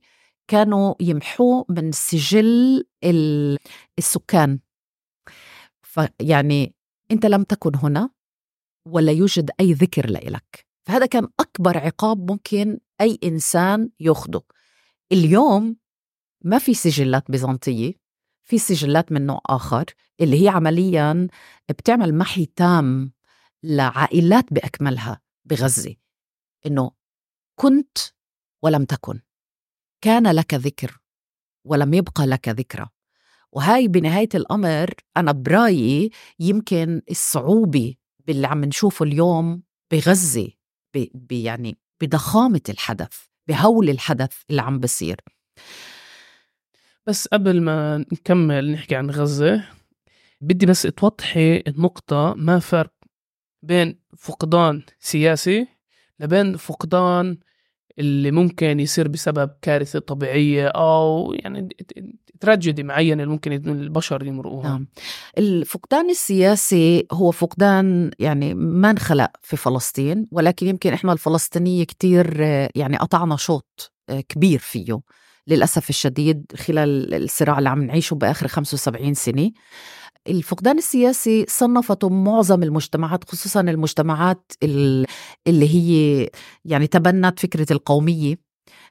كانوا 0.49 0.95
يمحوه 1.01 1.67
من 1.69 1.93
سجل 1.93 2.85
ال- 3.05 3.59
السكان. 3.99 4.59
فيعني 5.83 6.75
أنت 7.11 7.27
لم 7.27 7.43
تكن 7.43 7.73
هنا 7.77 8.11
ولا 8.89 9.13
يوجد 9.13 9.51
أي 9.61 9.73
ذكر 9.73 10.11
لإلك. 10.11 10.67
فهذا 10.87 11.07
كان 11.07 11.29
أكبر 11.41 11.79
عقاب 11.79 12.31
ممكن 12.31 12.79
أي 13.01 13.19
إنسان 13.25 13.91
ياخده. 14.01 14.43
اليوم 15.13 15.77
ما 16.45 16.59
في 16.59 16.75
سجلات 16.75 17.31
بيزنطية 17.31 17.93
في 18.43 18.59
سجلات 18.59 19.13
من 19.13 19.27
نوع 19.27 19.41
آخر 19.47 19.85
اللي 20.21 20.45
هي 20.45 20.49
عمليا 20.49 21.29
بتعمل 21.69 22.15
محي 22.15 22.47
تام 22.47 23.13
لعائلات 23.63 24.53
بأكملها 24.53 25.21
بغزة. 25.45 25.95
إنه 26.67 26.91
كنت 27.61 27.99
ولم 28.63 28.85
تكن. 28.85 29.21
كان 30.01 30.27
لك 30.33 30.55
ذكر 30.55 30.99
ولم 31.65 31.95
يبقى 31.95 32.27
لك 32.27 32.49
ذكرى. 32.49 32.89
وهاي 33.53 33.89
بنهاية 33.89 34.29
الأمر 34.35 34.95
أنا 35.17 35.33
برأيي 35.33 36.11
يمكن 36.41 37.03
الصعوبة 37.11 37.95
باللي 38.27 38.47
عم 38.47 38.65
نشوفه 38.65 39.05
اليوم 39.05 39.63
بغزة 39.91 40.49
يعني 41.31 41.79
بضخامة 42.01 42.61
الحدث 42.69 43.17
بهول 43.49 43.91
الحدث 43.91 44.33
اللي 44.51 44.63
عم 44.63 44.79
بصير. 44.79 45.21
بس 47.07 47.29
قبل 47.29 47.61
ما 47.63 47.99
نكمل 47.99 48.73
نحكي 48.73 48.97
عن 48.97 49.11
غزة 49.11 49.65
بدي 50.41 50.67
بس 50.67 50.83
توضحي 50.83 51.57
النقطة 51.57 52.35
ما 52.37 52.59
فرق 52.59 52.93
بين 53.63 53.99
فقدان 54.17 54.83
سياسي 54.99 55.67
لبين 56.21 56.57
فقدان 56.57 57.39
اللي 57.99 58.31
ممكن 58.31 58.81
يصير 58.81 59.09
بسبب 59.09 59.51
كارثة 59.63 59.99
طبيعية 59.99 60.69
أو 60.69 61.33
يعني 61.37 61.69
تراجيدي 62.41 62.83
معينة 62.83 63.23
اللي 63.23 63.33
ممكن 63.33 63.53
البشر 63.53 64.27
يمرقوها. 64.27 64.69
نعم. 64.69 64.87
الفقدان 65.39 66.11
السياسي 66.11 67.07
هو 67.13 67.31
فقدان 67.31 68.11
يعني 68.19 68.55
ما 68.55 68.91
انخلق 68.91 69.31
في 69.43 69.57
فلسطين 69.57 70.27
ولكن 70.31 70.67
يمكن 70.67 70.93
إحنا 70.93 71.13
الفلسطينية 71.13 71.85
كتير 71.85 72.37
آه، 72.41 72.71
يعني 72.75 72.97
قطعنا 72.97 73.37
شوط 73.37 73.93
آه، 74.09 74.21
كبير 74.21 74.59
فيه 74.59 75.01
للأسف 75.47 75.91
الشديد 75.91 76.53
خلال 76.57 77.15
الصراع 77.15 77.59
اللي 77.59 77.69
عم 77.69 77.83
نعيشه 77.83 78.15
بآخر 78.15 78.49
75 78.49 79.15
سنة. 79.15 79.51
الفقدان 80.29 80.79
السياسي 80.79 81.47
صنفته 81.49 82.09
معظم 82.09 82.63
المجتمعات 82.63 83.25
خصوصا 83.31 83.61
المجتمعات 83.61 84.53
ال- 84.63 85.07
اللي 85.47 85.69
هي 85.75 86.29
يعني 86.65 86.87
تبنت 86.87 87.41
فكرة 87.41 87.73
القومية. 87.73 88.37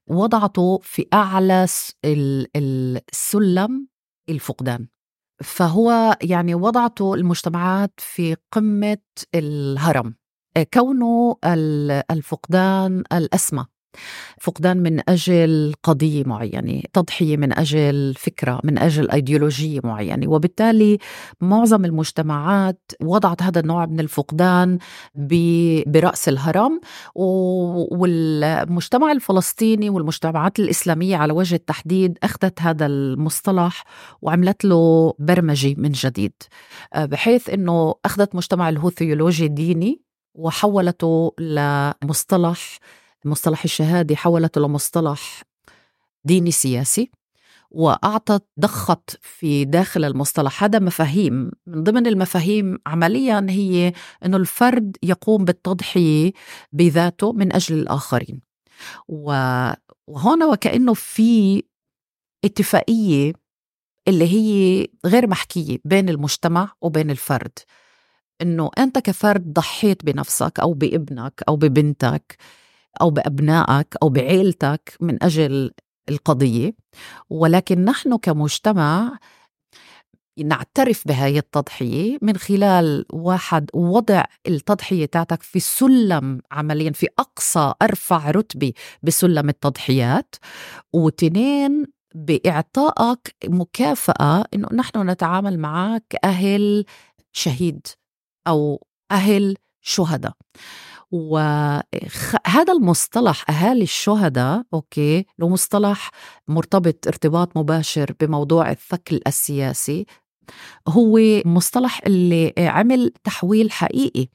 وضعته 0.07 0.79
في 0.83 1.05
ال- 2.05 2.47
السلم 2.55 3.87
الفقدان. 4.29 4.87
فهو 5.43 6.17
يعني 6.21 6.55
وضعته 6.55 7.13
المجتمعات 7.13 7.93
في 7.97 8.35
قمة 8.51 8.97
الهرم. 9.35 10.15
كونه 10.73 11.37
ال- 11.45 12.03
الفقدان 12.11 13.03
الأسمى. 13.13 13.65
فقدان 14.41 14.77
من 14.77 15.09
أجل 15.09 15.73
قضية 15.83 16.23
معينة 16.23 16.81
تضحية 16.93 17.37
من 17.37 17.57
أجل 17.57 18.13
فكرة 18.17 18.59
من 18.63 18.77
أجل 18.77 19.11
أيديولوجية 19.11 19.79
معينة. 19.83 20.31
وبالتالي 20.31 20.97
معظم 21.41 21.85
المجتمعات 21.85 22.91
وضعت 23.01 23.43
هذا 23.43 23.59
النوع 23.59 23.85
من 23.85 23.99
الفقدان 23.99 24.77
برأس 25.85 26.29
الهرم. 26.29 26.81
والمجتمع 27.91 29.11
الفلسطيني 29.11 29.89
والمجتمعات 29.89 30.59
الإسلامية 30.59 31.17
على 31.17 31.33
وجه 31.33 31.55
التحديد 31.55 32.17
أخذت 32.23 32.61
هذا 32.61 32.85
المصطلح 32.85 33.83
وعملت 34.21 34.65
له 34.65 35.13
برمجة 35.19 35.75
من 35.77 35.91
جديد. 35.91 36.33
آه، 36.93 37.05
بحيث 37.05 37.49
أنه 37.49 37.95
أخذت 38.05 38.35
مجتمع 38.35 38.69
الهوثيولوجي 38.69 39.45
الديني 39.45 40.01
وحولته 40.35 41.33
لمصطلح 41.39 42.79
مصطلح 43.25 43.63
الشهادة 43.63 44.15
حولته 44.15 44.61
لمصطلح 44.61 45.41
ديني 46.25 46.51
سياسي 46.51 47.11
وأعطت 47.71 48.43
ضخت 48.59 49.17
في 49.21 49.65
داخل 49.65 50.03
المصطلح 50.05 50.63
هذا 50.63 50.79
مفاهيم. 50.79 51.51
من 51.67 51.83
ضمن 51.83 52.07
المفاهيم 52.07 52.77
عمليا 52.87 53.45
هي 53.49 53.93
أنه 54.25 54.37
الفرد 54.37 54.97
يقوم 55.03 55.45
بالتضحية 55.45 56.31
بذاته 56.71 57.33
من 57.33 57.53
أجل 57.53 57.79
الآخرين. 57.79 58.41
و- 59.07 59.71
وهنا 60.07 60.45
وكأنه 60.45 60.93
في 60.93 61.63
اتفاقية 62.45 63.33
اللي 64.07 64.25
هي 64.33 64.87
غير 65.05 65.27
محكية 65.27 65.77
بين 65.85 66.09
المجتمع 66.09 66.73
وبين 66.81 67.11
الفرد. 67.11 67.59
إنه 68.41 68.69
أنت 68.77 68.99
كفرد 68.99 69.53
ضحيت 69.53 70.05
بنفسك 70.05 70.59
أو 70.59 70.73
بابنك 70.73 71.43
أو 71.47 71.55
ببنتك 71.55 72.37
أو 73.01 73.09
بأبنائك 73.09 73.95
أو 74.03 74.09
بعيلتك 74.09 74.97
من 75.01 75.23
أجل 75.23 75.71
القضية 76.09 76.73
ولكن 77.29 77.85
نحن 77.85 78.17
كمجتمع 78.17 79.17
نعترف 80.39 81.07
بهاي 81.07 81.37
التضحية 81.37 82.17
من 82.21 82.37
خلال 82.37 83.05
واحد 83.13 83.69
وضع 83.73 84.23
التضحية 84.47 85.05
تاعتك 85.05 85.43
في 85.43 85.59
سلم 85.59 86.41
عمليا 86.51 86.91
في 86.91 87.07
أقصى 87.19 87.73
أرفع 87.81 88.31
رتبة 88.31 88.73
بسلم 89.03 89.49
التضحيات. 89.49 90.35
وتنين 90.93 91.85
بإعطائك 92.15 93.35
مكافأة 93.45 94.45
إنه 94.53 94.67
نحن 94.73 95.09
نتعامل 95.09 95.59
معك 95.59 96.03
كأهل 96.09 96.85
شهيد 97.33 97.87
أو 98.47 98.85
أهل 99.11 99.55
شهداء. 99.81 100.33
وهذا 101.11 102.73
المصطلح 102.73 103.49
أهالي 103.49 103.83
الشهداء 103.83 104.63
أوكي 104.73 105.25
له 105.39 105.49
مصطلح 105.49 106.11
مرتبط 106.47 107.07
ارتباط 107.07 107.57
مباشر 107.57 108.13
بموضوع 108.19 108.71
الثكل 108.71 109.21
السياسي 109.27 110.05
هو 110.87 111.19
مصطلح 111.45 112.01
اللي 112.07 112.53
عمل 112.57 113.13
تحويل 113.23 113.71
حقيقي 113.71 114.27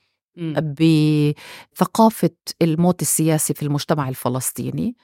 بثقافة 1.77 2.31
الموت 2.63 3.03
السياسي 3.03 3.55
في 3.55 3.63
المجتمع 3.63 4.09
الفلسطيني 4.09 4.97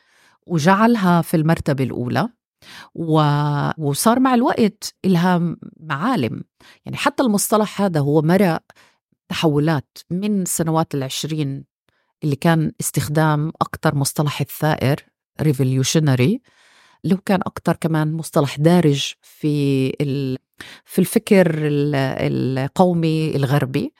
وجعلها 0.46 1.22
في 1.22 1.36
المرتبة 1.36 1.84
الأولى 1.84 2.28
و... 2.94 3.22
وصار 3.78 4.20
مع 4.20 4.34
الوقت 4.34 4.94
إلها 5.04 5.56
معالم. 5.80 6.44
يعني 6.84 6.96
حتى 6.96 7.22
المصطلح 7.22 7.80
هذا 7.82 8.00
هو 8.00 8.22
مرق 8.22 8.62
تحولات 9.32 9.98
من 10.10 10.44
سنوات 10.44 10.94
العشرين 10.94 11.64
اللي 12.24 12.36
كان 12.36 12.72
استخدام 12.80 13.48
أكثر 13.48 13.94
مصطلح 13.94 14.40
الثائر 14.40 14.96
ريفوليوشنري 15.40 16.40
اللي 17.04 17.14
هو 17.14 17.18
كان 17.18 17.40
أكثر 17.40 17.76
كمان 17.76 18.12
مصطلح 18.12 18.56
دارج 18.58 19.12
في. 19.22 19.88
في 20.84 20.98
الفكر 20.98 21.52
القومي 21.62 23.36
الغربي 23.36 23.92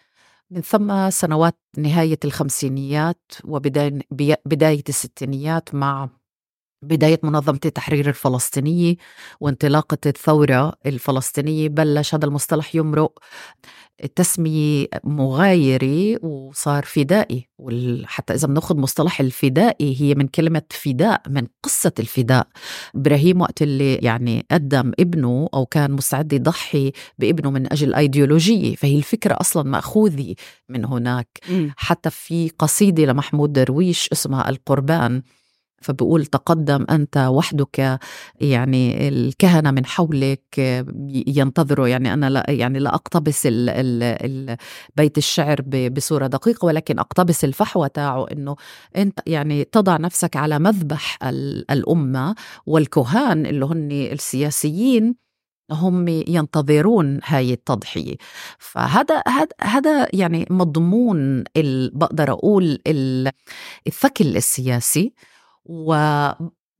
من 0.51 0.61
ثم 0.61 1.11
سنوات 1.11 1.59
نهاية 1.79 2.18
الخمسينيات 2.25 3.33
وبداية 3.45 4.85
الستينيات 4.88 5.75
مع 5.75 6.09
بداية 6.83 7.21
منظمة 7.23 7.61
التحرير 7.64 8.09
الفلسطينية 8.09 8.95
وانطلاقة 9.40 9.99
الثورة 10.07 10.73
الفلسطينية 10.87 11.68
بلش 11.68 12.14
هذا 12.14 12.25
المصطلح 12.25 12.75
يمرق. 12.75 13.18
تسمية 14.16 14.87
مغايرة 15.05 16.25
وصار 16.27 16.85
فدائي 16.85 17.49
وحتى 17.59 18.35
إذا 18.35 18.47
بناخذ 18.49 18.77
مصطلح 18.77 19.21
الفدائي 19.21 19.97
هي 20.01 20.14
من 20.14 20.27
كلمة 20.29 20.62
فداء 20.71 21.23
من 21.29 21.47
قصة 21.62 21.92
الفداء. 21.99 22.47
إبراهيم 22.97 23.40
وقت 23.40 23.62
اللي 23.62 23.95
يعني 23.95 24.47
قدم 24.51 24.92
ابنه 25.01 25.49
أو 25.55 25.66
كان 25.66 25.92
مستعد 25.92 26.33
يضحي 26.33 26.92
بابنه 27.18 27.51
من 27.51 27.73
أجل 27.73 27.95
أيديولوجية 27.95 28.75
فهي 28.75 28.97
الفكرة 28.97 29.37
أصلا 29.40 29.62
مأخوذة 29.62 30.35
من 30.68 30.85
هناك. 30.85 31.38
حتى 31.77 32.11
في 32.11 32.51
قصيدة 32.59 33.05
لمحمود 33.05 33.53
درويش 33.53 34.09
اسمها 34.12 34.49
القربان 34.49 35.23
فبقول 35.83 36.27
تقدم 36.27 36.87
أنت 36.90 37.16
وحدك 37.16 37.99
يعني 38.40 39.09
الكهنة 39.09 39.71
من 39.71 39.87
حولك 39.87 40.59
ينتظروا 41.27 41.88
يعني 41.88 42.12
أنا 42.12 42.31
لا 42.31 42.45
يعني 42.49 42.79
لا 42.79 42.95
أقتبس 42.95 43.47
ال 43.47 43.71
ال 43.71 44.03
ال 44.03 44.57
بيت 44.97 45.18
الشعر 45.18 45.61
بصورة 45.88 46.27
دقيقة 46.27 46.66
ولكن 46.66 46.99
أقتبس 46.99 47.45
الفحوى 47.45 47.88
تاعه 47.88 48.27
أنه 48.33 48.57
أنت 48.97 49.21
يعني 49.27 49.64
تضع 49.64 49.97
نفسك 49.97 50.37
على 50.37 50.59
مذبح 50.59 51.18
الأمة 51.71 52.35
والكهان 52.66 53.47
اللي 53.47 53.64
هن 53.64 53.92
السياسيين 53.92 55.23
هم 55.71 56.09
ينتظرون 56.09 57.21
هاي 57.25 57.53
التضحية. 57.53 58.16
فهذا 58.59 59.23
هذا 59.29 59.49
هذا 59.61 60.09
يعني 60.12 60.47
مضمون 60.51 61.45
بقدر 61.92 62.33
أقول 62.33 62.79
الثكل 63.87 64.37
السياسي. 64.37 65.12
و 65.64 65.94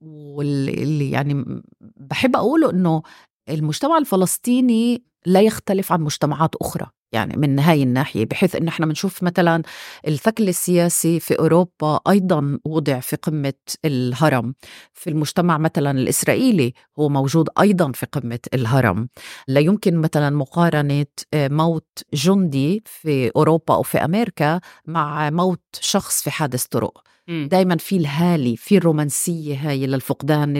واللي 0.01 1.11
يعني 1.11 1.61
بحب 1.97 2.35
أقوله 2.35 2.69
إنه 2.69 3.01
المجتمع 3.49 3.97
الفلسطيني 3.97 5.03
لا 5.25 5.41
يختلف 5.41 5.91
عن 5.91 6.01
مجتمعات 6.01 6.55
أخرى 6.55 6.85
يعني 7.13 7.37
من 7.37 7.59
هاي 7.59 7.83
الناحية 7.83 8.25
بحيث 8.25 8.55
إن 8.55 8.67
إحنا 8.67 8.85
بنشوف 8.85 9.23
مثلا 9.23 9.61
الثكل 10.07 10.49
السياسي 10.49 11.19
في 11.19 11.39
أوروبا 11.39 11.99
أيضا 12.09 12.59
وضع 12.65 12.99
في 12.99 13.15
قمة 13.15 13.53
الهرم. 13.85 14.55
في 14.93 15.09
المجتمع 15.09 15.57
مثلا 15.57 15.91
الإسرائيلي 15.91 16.73
هو 16.99 17.09
موجود 17.09 17.49
أيضا 17.59 17.91
في 17.91 18.05
قمة 18.05 18.39
الهرم. 18.53 19.09
لا 19.47 19.59
يمكن 19.59 19.97
مثلا 20.01 20.29
مقارنة 20.29 21.05
موت 21.35 21.87
جندي 22.13 22.83
في 22.85 23.31
أوروبا 23.35 23.73
أو 23.75 23.83
في 23.83 23.97
أمريكا 23.97 24.59
مع 24.87 25.29
موت 25.29 25.61
شخص 25.79 26.21
في 26.23 26.31
حادث 26.31 26.65
طرق. 26.65 27.12
دائما 27.27 27.77
في 27.77 27.97
الهالي 27.97 28.57
في 28.57 28.77
الرومانسية 28.77 29.69
هاي 29.69 29.87
للفقدان 29.87 30.57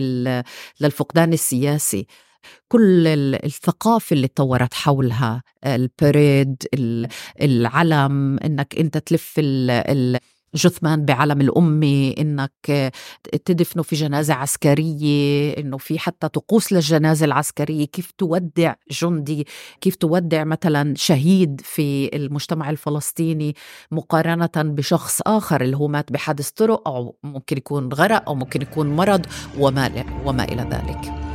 للفقدان 0.82 1.34
السياسي. 1.34 2.08
كل 2.67 3.08
الثقافة 3.43 4.13
اللي 4.13 4.28
تطورت 4.28 4.73
حولها 4.73 5.43
البريد 5.65 6.56
العلم 7.41 8.39
إنك 8.45 8.76
أنت 8.80 8.97
تلف 8.97 9.34
جثمان 10.55 11.05
بعلم 11.05 11.41
الأمة 11.41 12.13
إنك 12.19 12.91
تدفنه 13.45 13.83
في 13.83 13.95
جنازة 13.95 14.33
عسكرية 14.33 15.53
إنه 15.57 15.77
في 15.77 15.99
حتى 15.99 16.27
طقوس 16.27 16.73
للجنازة 16.73 17.25
العسكرية. 17.25 17.85
كيف 17.85 18.11
تودع 18.17 18.73
جندي؟ 18.91 19.47
كيف 19.81 19.95
تودع 19.95 20.43
مثلا 20.43 20.93
شهيد 20.97 21.61
في 21.63 22.15
المجتمع 22.15 22.69
الفلسطيني 22.69 23.55
مقارنة 23.91 24.49
بشخص 24.55 25.21
آخر 25.21 25.61
اللي 25.61 25.77
هو 25.77 25.87
مات 25.87 26.11
بحادث 26.11 26.49
طرق 26.49 26.87
أو 26.87 27.15
ممكن 27.23 27.57
يكون 27.57 27.93
غرق 27.93 28.29
أو 28.29 28.35
ممكن 28.35 28.61
يكون 28.61 28.95
مرض 28.95 29.25
وما, 29.59 30.05
وما 30.25 30.43
إلى 30.43 30.61
ذلك؟ 30.61 31.32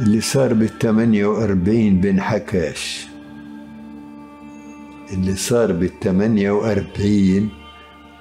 اللي 0.00 0.20
صار 0.20 0.54
بال 0.54 0.78
48 0.78 2.00
بنحكاش 2.00 3.06
اللي 5.12 5.36
صار 5.36 5.72
بال 5.72 6.00
48 6.00 7.48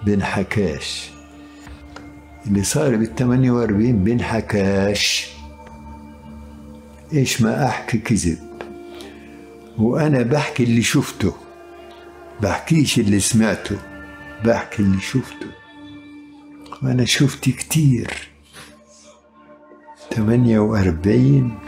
بنحكاش 0.06 1.10
اللي 2.48 2.64
صار 2.64 2.96
بال 2.96 3.16
48 3.16 4.04
بنحكاش 4.04 5.40
إيش 7.14 7.42
ما 7.42 7.68
أحكي 7.68 7.98
كذب. 7.98 8.38
وأنا 9.78 10.22
بحكي 10.22 10.64
اللي 10.64 10.82
شفته. 10.82 11.34
بحكيش 12.42 13.00
اللي 13.00 13.20
سمعته. 13.20 13.78
بحكي 14.46 14.84
اللي 14.84 15.02
شفته. 15.02 15.48
وأنا 16.84 17.06
شفت 17.06 17.50
كتير. 17.50 18.14
48 20.14 21.60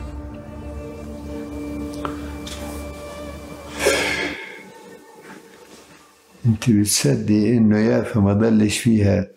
انت 6.46 6.70
بتصدقي 6.70 7.58
انه 7.58 7.80
يافا 7.80 8.20
ما 8.20 8.34
ضلش 8.34 8.78
فيها 8.78 9.28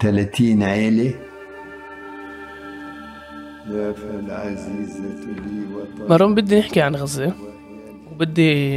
ثلاثين 0.00 0.62
عيلة؟ 0.62 1.14
يافا 3.70 4.20
العزيزة 4.20 5.02
لي 5.24 5.74
وطن 5.74 6.08
مرون 6.08 6.34
بدي 6.34 6.58
نحكي 6.58 6.80
عن 6.80 6.96
غزة. 6.96 7.34
وبدي 8.12 8.74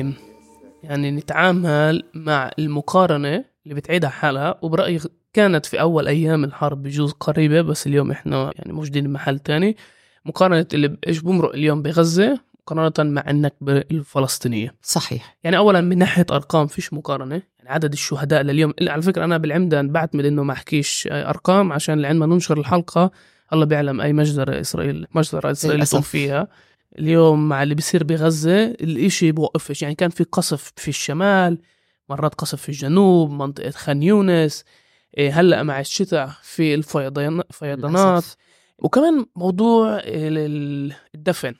يعني 0.84 1.12
نتعامل 1.12 2.04
مع 2.14 2.52
المقارنة 2.60 3.46
اللي 3.64 3.76
بتعيدها 3.76 4.10
حالها. 4.10 4.60
وبرأيي 4.62 5.00
كانت 5.34 5.66
في 5.66 5.82
أول 5.82 6.08
أيام 6.08 6.44
الحرب 6.44 6.84
بجوز 6.84 7.12
قريبة 7.12 7.62
بس 7.62 7.88
اليوم 7.88 8.12
إحنا 8.12 8.52
يعني 8.56 8.74
موجودين 8.74 9.08
بمحل 9.08 9.40
تاني. 9.40 9.78
مقارنة 10.26 10.66
اللي 10.74 10.98
إيش 11.08 11.20
بمرق 11.20 11.54
اليوم 11.54 11.82
بغزة 11.82 12.40
مقارنة 12.72 13.12
مع 13.12 13.24
النكبة 13.30 13.78
الفلسطينية 13.78 14.76
صحيح. 14.82 15.38
يعني 15.44 15.58
أولا 15.58 15.82
من 15.82 15.98
ناحية 15.98 16.26
أرقام 16.32 16.68
فيش 16.68 16.94
مقارنة. 16.94 17.42
يعني 17.58 17.70
عدد 17.70 17.94
الشهداء 17.94 18.42
لليوم 18.42 18.74
على 18.82 19.02
فكرة 19.02 19.24
أنا 19.26 19.38
بالعمدة 19.38 19.82
بعتمد 19.82 20.26
إنه 20.26 20.44
ما 20.44 20.54
أحكيش 20.54 21.08
أرقام 21.12 21.74
عشان 21.74 22.00
لعندما 22.00 22.26
ننشر 22.26 22.60
الحلقة. 22.60 23.12
الله 23.54 23.66
بيعلم 23.66 24.02
أي 24.02 24.14
مجزرة 24.14 24.62
إسرائيل 24.62 25.08
مجزرة 25.16 25.52
إسرائيل 25.52 25.86
فيها. 25.86 26.48
اليوم 27.00 27.50
مع 27.50 27.64
اللي 27.64 27.76
بيصير 27.76 28.04
بغزة 28.04 28.66
الإشي 28.66 29.32
بوقفش 29.32 29.82
يعني 29.82 29.96
كان 29.96 30.10
في 30.10 30.24
قصف 30.24 30.74
في 30.76 30.88
الشمال 30.88 31.58
مرات 32.10 32.36
قصف 32.36 32.62
في 32.62 32.70
الجنوب 32.70 33.32
منطقة 33.32 33.72
خان 33.72 34.04
يونس. 34.04 34.64
إيه، 35.18 35.40
هلأ 35.40 35.64
مع 35.64 35.80
الشتاء 35.80 36.32
في 36.44 36.74
الفيضانات 36.74 38.26
وكمان 38.80 39.26
موضوع 39.36 40.02
الدفن. 40.06 41.54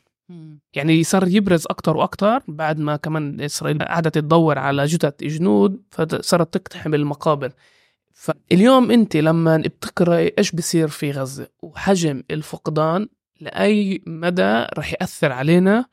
يعني 0.74 1.04
صار 1.04 1.28
يبرز 1.28 1.66
أكثر 1.70 1.98
وأكثر 1.98 2.44
بعد 2.48 2.80
ما 2.80 2.96
كمان 2.96 3.42
إسرائيل 3.42 3.80
قعدت 3.80 4.16
تدور 4.16 4.60
على 4.60 4.86
جثث 4.86 5.24
جنود 5.24 5.82
فصارت 5.92 6.54
تقتحم 6.54 6.94
المقابر. 6.94 7.52
فاليوم 8.14 8.92
أنت 8.92 9.18
لما 9.18 9.58
بتقرأي 9.58 10.34
إيش 10.38 10.52
بصير 10.52 10.88
في 10.88 11.12
غزة 11.12 11.48
وحجم 11.62 12.24
الفقدان 12.32 13.08
لأي 13.42 14.04
مدى 14.08 14.66
رح 14.78 14.94
يأثر 14.94 15.32
علينا 15.32 15.86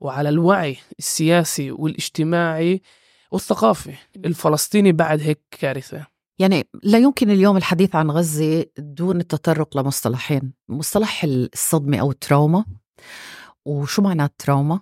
وعلى 0.00 0.28
الوعي 0.28 0.76
السياسي 0.98 1.70
والاجتماعي 1.70 2.82
والثقافي 3.30 3.94
الفلسطيني 4.16 4.92
بعد 4.92 5.20
هيك 5.20 5.40
كارثة. 5.50 6.06
يعني 6.38 6.68
لا 6.82 6.98
يمكن 6.98 7.30
اليوم 7.30 7.56
الحديث 7.56 7.94
عن 7.96 8.10
غزة 8.10 8.64
دون 8.78 9.20
التطرق 9.20 9.76
لمصطلحين 9.76 10.52
مصطلح 10.68 11.24
الصدمة 11.24 11.98
أو 11.98 12.10
التراوما. 12.10 12.64
وشو 13.64 14.02
معنى 14.02 14.24
التراوما؟ 14.24 14.80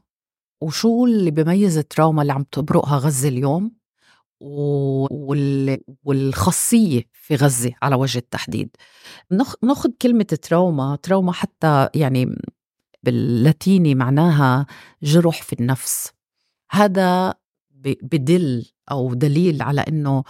وشو 0.60 1.06
اللي 1.06 1.30
بيميز 1.30 1.78
التراوما 1.78 2.22
اللي 2.22 2.32
عم 2.32 2.42
تبرقها 2.42 2.98
غزة 2.98 3.28
اليوم؟ 3.28 3.72
والخاصية 6.04 7.02
في 7.12 7.34
غزة 7.34 7.72
على 7.82 7.96
وجه 7.96 8.18
التحديد. 8.18 8.76
ناخذ 9.62 9.90
كلمة 10.02 10.24
تراوما 10.24 10.96
تراوما 11.02 11.32
حتى 11.32 11.88
يعني 11.94 12.36
باللاتيني 13.02 13.94
معناها 13.94 14.66
جرح 15.02 15.42
في 15.42 15.52
النفس. 15.52 16.12
هذا 16.70 17.34
بدل 18.02 18.66
أو 18.90 19.14
دليل 19.14 19.62
على 19.62 19.80
أنه 19.80 20.24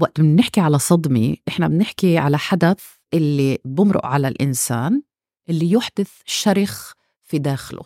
وقت 0.00 0.20
بنحكي 0.20 0.60
على 0.60 0.78
صدمة 0.78 1.36
إحنا 1.48 1.68
بنحكي 1.68 2.18
على 2.18 2.38
حدث 2.38 2.84
اللي 3.14 3.58
بمرق 3.64 4.06
على 4.06 4.28
الإنسان 4.28 5.02
اللي 5.48 5.72
يحدث 5.72 6.10
شرخ 6.24 6.92
في 7.24 7.38
داخله. 7.38 7.82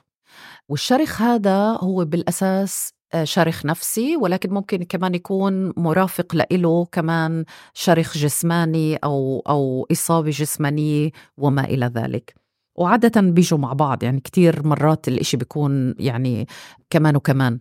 والشرخ 0.69 1.23
هذا 1.23 1.79
هو 1.81 2.05
بالأساس 2.05 2.93
آه، 3.15 3.25
شرخ 3.25 3.67
نفسي 3.67 4.17
ولكن 4.17 4.51
ممكن 4.51 4.83
كمان 4.83 5.15
يكون 5.15 5.73
مرافق 5.77 6.35
له 6.53 6.85
كمان 6.93 7.45
شرخ 7.75 8.19
جسماني 8.19 8.97
أو 8.97 9.43
أو 9.49 9.87
إصابة 9.93 10.31
جسمانية 10.31 11.11
وما 11.37 11.65
إلى 11.65 11.87
ذلك. 11.87 12.35
وعادة 12.79 13.21
بيجوا 13.21 13.59
مع 13.59 13.73
بعض 13.73 14.03
يعني 14.03 14.21
كتير 14.21 14.67
مرات 14.67 15.09
الإشي 15.09 15.37
بيكون 15.37 15.95
يعني 15.99 16.47
كمان 16.91 17.17
وكمان. 17.17 17.61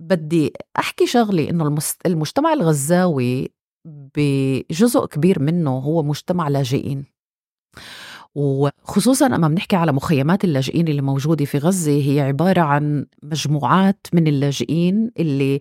بدي 0.00 0.52
أحكي 0.78 1.06
شغلي 1.06 1.50
إنه 1.50 1.78
المجتمع 2.06 2.52
الغزاوي 2.52 3.48
بجزء 3.86 5.06
كبير 5.06 5.42
منه 5.42 5.78
هو 5.78 6.02
مجتمع 6.02 6.48
لاجئين. 6.48 7.19
وخصوصا 8.34 9.26
أما 9.26 9.48
بنحكي 9.48 9.76
على 9.76 9.92
مخيمات 9.92 10.44
اللاجئين 10.44 10.88
اللي 10.88 11.02
موجودة 11.02 11.44
في 11.44 11.58
غزة 11.58 11.92
هي 11.92 12.20
عبارة 12.20 12.60
عن 12.60 13.06
مجموعات 13.22 14.06
من 14.12 14.26
اللاجئين 14.26 15.10
اللي 15.18 15.60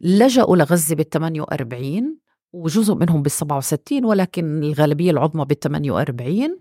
لجأوا 0.00 0.56
لغزة 0.56 0.94
بال 0.94 1.08
48 1.10 2.18
وجزء 2.52 2.94
منهم 2.94 3.22
بال 3.22 3.30
67 3.30 4.04
ولكن 4.04 4.62
الغالبية 4.62 5.10
العظمى 5.10 5.44
بال 5.44 5.58
48 5.60 6.60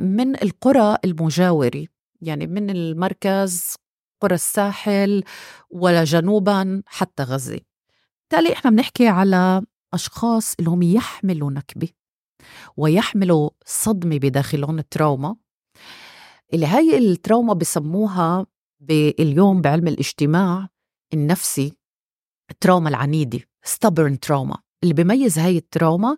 من 0.00 0.42
القرى 0.42 0.96
المجاورة 1.04 1.86
يعني 2.22 2.46
من 2.46 2.70
المركز 2.70 3.74
قرى 4.20 4.34
الساحل 4.34 5.22
ولا 5.70 6.04
جنوبا 6.04 6.82
حتى 6.86 7.22
غزة. 7.22 7.60
بالتالي 8.30 8.52
إحنا 8.52 8.70
بنحكي 8.70 9.08
على 9.08 9.62
أشخاص 9.94 10.54
اللي 10.58 10.70
هم 10.70 10.82
يحملوا 10.82 11.50
نكبة. 11.50 11.88
ويحملوا 12.76 13.50
صدمة 13.66 14.18
بداخلهم 14.18 14.78
التراوما. 14.78 15.36
اللي 16.54 16.66
هاي 16.66 16.98
التراوما 16.98 17.54
بسموها 17.54 18.46
باليوم 18.80 19.60
بعلم 19.60 19.88
الاجتماع 19.88 20.68
النفسي 21.14 21.72
التراوما 22.50 22.88
العنيدة 22.88 23.40
stubborn 23.66 24.16
trauma. 24.26 24.58
اللي 24.82 24.94
بيميز 24.94 25.38
هاي 25.38 25.56
التراوما 25.56 26.16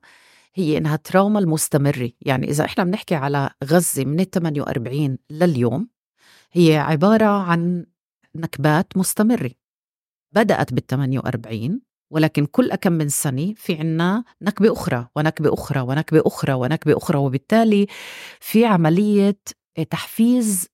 هي 0.55 0.79
إنها 0.79 0.97
تراوما 0.97 1.39
المستمرة. 1.39 2.11
يعني 2.21 2.51
إذا 2.51 2.65
إحنا 2.65 2.85
بنحكي 2.85 3.15
على 3.15 3.51
غزة 3.65 4.05
من 4.05 4.21
ال 4.21 4.31
48 4.31 5.19
لليوم 5.31 5.89
هي 6.53 6.77
عبارة 6.77 7.25
عن 7.27 7.87
نكبات 8.35 8.97
مستمرة. 8.97 9.51
بدأت 10.33 10.73
بال 10.75 10.87
48 10.87 11.81
ولكن 12.13 12.47
كل 12.47 12.75
كم 12.75 12.93
من 12.93 13.09
سنة 13.09 13.55
في 13.57 13.75
عنا 13.79 14.25
نكبة 14.43 14.73
أخرى 14.73 15.09
ونكبة 15.17 15.55
أخرى 15.55 15.81
ونكبة 15.81 16.23
أخرى 16.27 16.53
ونكبة 16.53 16.97
أخرى 16.97 17.19
وبالتالي 17.19 17.87
في 18.41 18.65
عملية 18.65 19.39
تحفيز 19.91 20.69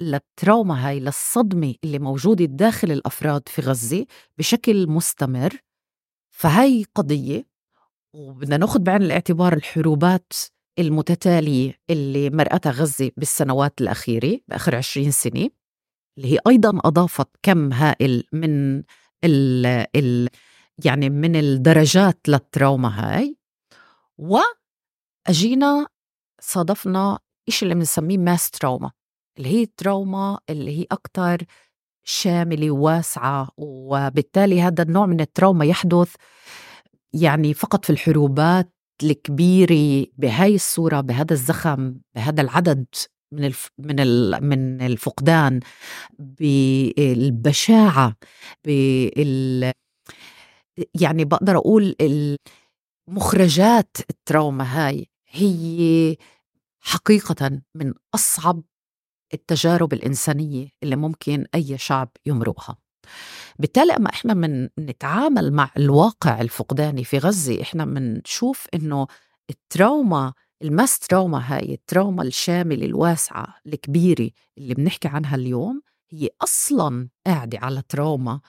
للتراوما 0.00 0.88
هاي 0.88 1.00
للصدمة 1.00 1.74
اللي 1.84 1.98
موجودة 1.98 2.44
داخل 2.44 2.90
الأفراد 2.92 3.42
في 3.48 3.62
غزة 3.62 4.06
بشكل 4.38 4.86
مستمر. 4.86 5.60
فهي 6.30 6.84
قضية 6.94 7.46
وبدنا 8.14 8.56
ناخذ 8.56 8.78
بعين 8.78 9.02
الاعتبار 9.02 9.52
الحروبات 9.52 10.32
المتتالية 10.78 11.78
اللي 11.90 12.30
مرأتها 12.30 12.72
غزة 12.72 13.10
بالسنوات 13.16 13.80
الأخيرة 13.80 14.38
بآخر 14.48 14.76
عشرين 14.76 15.10
سنة 15.10 15.48
اللي 16.18 16.32
هي 16.32 16.38
أيضا 16.46 16.80
أضافت 16.84 17.28
كم 17.42 17.72
هائل 17.72 18.24
من 18.32 18.82
ال 19.24 19.66
ال 19.96 20.28
يعني 20.84 21.10
من 21.10 21.36
الدرجات 21.36 22.28
للتراوما 22.28 22.88
هاي 22.88 23.36
وأجينا 24.18 25.86
صادفنا 26.40 27.18
إيش 27.48 27.62
اللي 27.62 27.74
بنسميه 27.74 28.18
ماس 28.18 28.50
تراوما 28.50 28.90
اللي 29.38 29.48
هي 29.48 29.62
التراوما 29.62 30.38
اللي 30.50 30.80
هي 30.80 30.86
أكتر 30.90 31.44
شاملة 32.04 32.70
وواسعة 32.70 33.48
وبالتالي 33.56 34.62
هذا 34.62 34.82
النوع 34.82 35.06
من 35.06 35.20
التراوما 35.20 35.64
يحدث 35.64 36.14
يعني 37.12 37.54
فقط 37.54 37.84
في 37.84 37.90
الحروبات 37.90 38.72
الكبيرة 39.02 40.06
بهاي 40.18 40.54
الصورة 40.54 41.00
بهذا 41.00 41.32
الزخم 41.32 41.94
بهذا 42.14 42.42
العدد 42.42 42.86
من 43.32 43.44
الف 43.44 43.70
من 43.78 43.96
من 44.48 44.82
الفقدان 44.82 45.60
بالبشاعة 46.18 48.16
بال 48.64 49.72
يعني 51.00 51.24
بقدر 51.24 51.56
أقول 51.56 51.96
مخرجات 53.08 53.96
ال 54.10 54.18
trauma 54.18 54.64
هاي 54.64 55.06
هي 55.28 56.16
حقيقة 56.80 57.60
من 57.74 57.94
أصعب 58.14 58.62
التجارب 59.34 59.92
الإنسانية 59.92 60.68
اللي 60.82 60.96
ممكن 60.96 61.46
أي 61.54 61.78
شعب 61.78 62.08
يمرقها. 62.26 62.76
بالتالي 63.58 63.96
أما 63.96 64.10
إحنا 64.10 64.34
من 64.34 64.68
نتعامل 64.78 65.52
مع 65.52 65.70
الواقع 65.76 66.40
الفقداني 66.40 67.04
في 67.04 67.18
غزة 67.18 67.62
إحنا 67.62 67.84
بنشوف 67.84 68.66
إنه 68.74 69.06
ال 69.50 69.62
trauma 69.62 70.32
ال 70.62 70.69
mass 70.69 70.98
trauma 70.98 71.38
هاي 71.54 71.74
ال 71.74 71.81
trauma 71.81 72.22
الشاملة 72.22 72.86
الواسعة 72.86 73.56
الكبيرة 73.66 74.30
اللي 74.58 74.74
بنحكي 74.74 75.08
عنها 75.08 75.36
اليوم 75.36 75.82
هي 76.12 76.30
أصلا 76.40 77.08
قاعدة 77.26 77.58
على 77.58 77.82
تراوما 77.88 78.40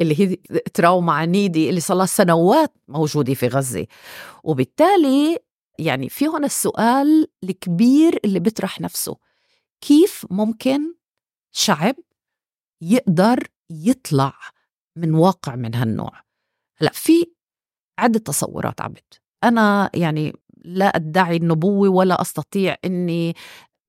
اللي 0.00 0.20
هي 0.20 0.36
تراوما 0.74 1.12
عنيدة 1.12 1.68
اللي 1.68 1.80
صار 1.80 1.96
لها 1.96 2.06
سنوات 2.06 2.74
موجودة 2.88 3.34
في 3.34 3.48
غزة. 3.48 3.86
وبالتالي 4.44 5.38
يعني 5.78 6.08
في 6.08 6.28
هون 6.28 6.44
السؤال 6.44 7.28
الكبير 7.44 8.20
اللي 8.24 8.40
بيطرح 8.40 8.80
نفسه 8.80 9.16
كيف 9.80 10.26
ممكن 10.30 10.94
شعب 11.52 11.94
يقدر 12.82 13.48
يطلع 13.70 14.34
من 14.96 15.14
واقع 15.14 15.56
من 15.56 15.74
هالنوع؟ 15.74 16.12
هلأ 16.76 16.92
في 16.92 17.26
عدة 17.98 18.18
تصورات 18.18 18.80
عبد. 18.80 19.04
أنا 19.44 19.90
يعني 19.94 20.32
لا 20.64 20.86
أدعي 20.86 21.36
النبوة 21.36 21.88
ولا 21.88 22.20
أستطيع 22.20 22.76
أني 22.84 23.34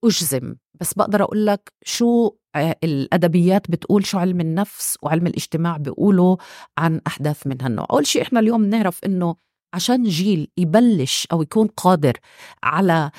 أجزم 0.03 0.55
بس 0.73 0.93
بقدر 0.93 1.23
أقول 1.23 1.45
لك 1.45 1.73
شو 1.83 2.31
الأدبيات 2.55 3.71
بتقول 3.71 4.05
شو 4.05 4.17
علم 4.17 4.41
النفس 4.41 4.97
وعلم 5.01 5.27
الاجتماع 5.27 5.77
بيقولوا 5.77 6.37
عن 6.77 7.01
أحداث 7.07 7.47
من 7.47 7.61
هالنوع. 7.61 7.87
أول 7.91 8.07
شيء 8.07 8.21
إحنا 8.21 8.39
اليوم 8.39 8.65
نعرف 8.65 8.99
إنه 9.05 9.35
عشان 9.73 10.03
جيل 10.03 10.47
يبلش 10.57 11.27
أو 11.31 11.41
يكون 11.41 11.67
قادر 11.67 12.17
على 12.63 13.11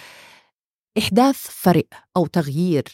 إحداث 0.98 1.36
فرق 1.50 1.86
أو 2.16 2.26
تغيير 2.26 2.84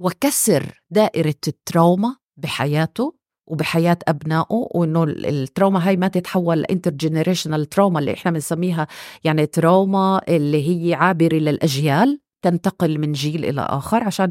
وكسر 0.00 0.80
دائرة 0.90 1.34
ال 1.48 1.58
trauma 1.58 2.16
بحياته 2.36 3.14
وبحياة 3.46 3.98
أبنائه 4.08 4.46
وإنه 4.50 5.04
ال 5.04 5.16
trauma 5.16 5.88
هاي 5.88 5.96
ما 5.96 6.08
تتحول 6.08 6.60
ل 6.60 6.90
intergenerational 6.90 7.66
trauma 7.66 7.98
اللي 8.00 8.14
إحنا 8.14 8.30
بنسميها 8.30 8.86
يعني 9.24 9.46
trauma 9.46 10.20
اللي 10.28 10.68
هي 10.68 10.94
عابرة 10.94 11.34
للأجيال 11.36 12.20
تنتقل 12.42 12.98
من 12.98 13.12
جيل 13.12 13.44
إلى 13.44 13.60
آخر 13.60 14.04
عشان 14.04 14.30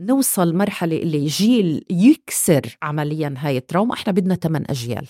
نوصل 0.00 0.54
مرحلة 0.54 0.96
اللي 0.96 1.26
جيل 1.26 1.84
يكسر 1.90 2.78
عمليا 2.82 3.34
هاي 3.38 3.56
ال 3.56 3.61
trauma 3.61 3.94
إحنا 3.94 4.12
بدنا 4.12 4.34
ثمان 4.34 4.64
أجيال. 4.70 5.06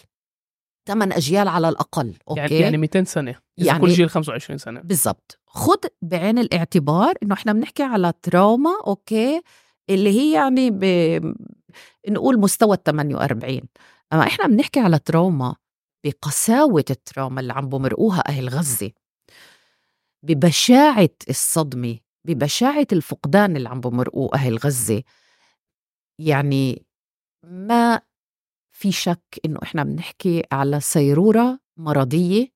ثمان 0.87 1.13
أجيال 1.13 1.49
على 1.49 1.69
الأقل 1.69 2.15
okay؟ 2.29 2.41
يعني 2.41 2.59
يعني 2.59 2.77
200 2.77 3.05
سنة 3.05 3.31
إذا 3.59 3.67
يعني 3.67 3.81
كل 3.81 3.89
جيل 3.89 4.11
25 4.11 4.59
سنة. 4.59 4.81
بالضبط. 4.81 5.41
خد 5.47 5.79
بعين 6.03 6.39
الاعتبار 6.39 7.15
إنه 7.23 7.35
إحنا 7.35 7.53
بنحكي 7.53 7.83
على 7.83 8.13
trauma 8.23 8.71
okay؟ 8.87 9.43
اللي 9.91 10.11
هي 10.11 10.33
يعني 10.33 10.71
ب... 10.71 10.85
نقول 12.09 12.41
مستوى 12.41 12.77
ال 12.77 12.83
48 12.83 13.61
أما 14.13 14.23
إحنا 14.23 14.47
بنحكي 14.47 14.81
على 14.81 14.99
trauma 14.99 15.57
بقساوة 16.05 16.85
التراوما 16.91 17.41
اللي 17.41 17.53
عم 17.53 17.69
بمرقوها 17.69 18.29
أهل 18.29 18.49
غزة 18.49 18.91
ببشاعة 20.23 21.11
الصدمة 21.29 21.99
ببشاعة 22.25 22.87
الفقدان 22.93 23.57
اللي 23.57 23.69
عم 23.69 23.81
بمرقوه 23.81 24.31
أهل 24.35 24.57
غزة. 24.59 25.03
يعني 26.19 26.87
ما 27.45 28.01
في 28.77 28.93
شك 28.93 29.41
إنه 29.45 29.59
إحنا 29.63 29.85
بنحكي 29.85 30.43
على 30.53 30.81
سيرورة 30.81 31.61
مرضية. 31.77 32.49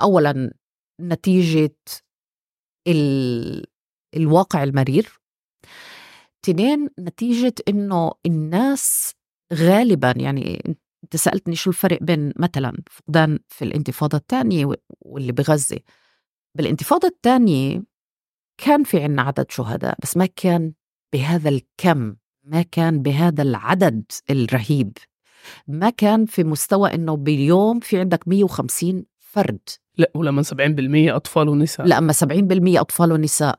أولا 0.00 0.54
نتيجة 1.00 1.76
ال... 2.88 3.66
الواقع 4.16 4.62
المرير. 4.64 5.20
تنين 6.42 6.90
نتيجة 6.98 7.54
إنه 7.68 8.12
الناس 8.26 9.14
غالبا 9.52 10.14
يعني 10.16 10.62
أنت 11.04 11.16
سألتني 11.16 11.56
شو 11.56 11.70
الفرق 11.70 12.02
بين 12.02 12.32
مثلا 12.36 12.82
فقدان 12.90 13.38
في 13.48 13.64
الانتفاضة 13.64 14.18
الثانية 14.18 14.66
واللي 15.00 15.32
بغزة. 15.32 15.80
بالانتفاضة 16.56 17.08
الثانية 17.08 17.82
كان 18.58 18.84
في 18.84 19.02
عنا 19.02 19.22
عدد 19.22 19.50
شهداء 19.50 19.96
بس 20.02 20.16
ما 20.16 20.26
كان 20.26 20.72
بهذا 21.12 21.48
الكم 21.48 22.16
ما 22.44 22.62
كان 22.62 23.02
بهذا 23.02 23.42
العدد 23.42 24.04
الرهيب. 24.30 24.98
ما 25.68 25.90
كان 25.90 26.26
في 26.26 26.44
مستوى 26.44 26.94
إنه 26.94 27.16
باليوم 27.16 27.80
في 27.80 27.98
عندك 27.98 28.28
150 28.28 29.04
فرد. 29.18 29.60
لا 29.98 30.10
ولما 30.14 30.42
70% 30.42 31.14
أطفال 31.16 31.48
ونساء. 31.48 31.86
لا 31.86 31.98
أما 31.98 32.12
70% 32.12 32.80
أطفال 32.80 33.12
ونساء. 33.12 33.58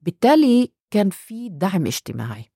بالتالي 0.00 0.72
كان 0.90 1.10
في 1.10 1.48
دعم 1.48 1.86
اجتماعي. 1.86 2.52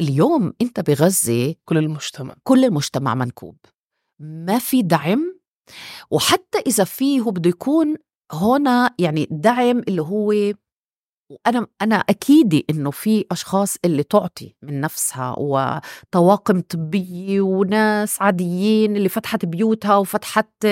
اليوم 0.00 0.52
أنت 0.62 0.80
بغزة 0.80 1.54
كل 1.64 1.78
المجتمع. 1.78 2.34
كل 2.42 2.64
المجتمع 2.64 3.14
منكوب. 3.14 3.56
ما 4.18 4.58
في 4.58 4.82
دعم 4.82 5.38
وحتى 6.10 6.58
إذا 6.66 6.84
فيه 6.84 7.20
هو 7.20 7.30
بده 7.30 7.50
يكون 7.50 7.96
هنا 8.32 8.94
يعني 8.98 9.28
دعم 9.30 9.78
اللي 9.78 10.02
هو 10.02 10.32
وأنا 11.30 11.66
أنا 11.82 11.96
أكيد 11.96 12.64
إنه 12.70 12.90
في 12.90 13.24
أشخاص 13.32 13.76
اللي 13.84 14.02
تعطي 14.02 14.54
من 14.62 14.80
نفسها 14.80 15.34
وطواقم 15.38 16.60
طبية 16.60 17.40
وناس 17.40 18.22
عاديين 18.22 18.96
اللي 18.96 19.08
فتحت 19.08 19.44
بيوتها 19.44 19.96
وفتحت 19.96 20.66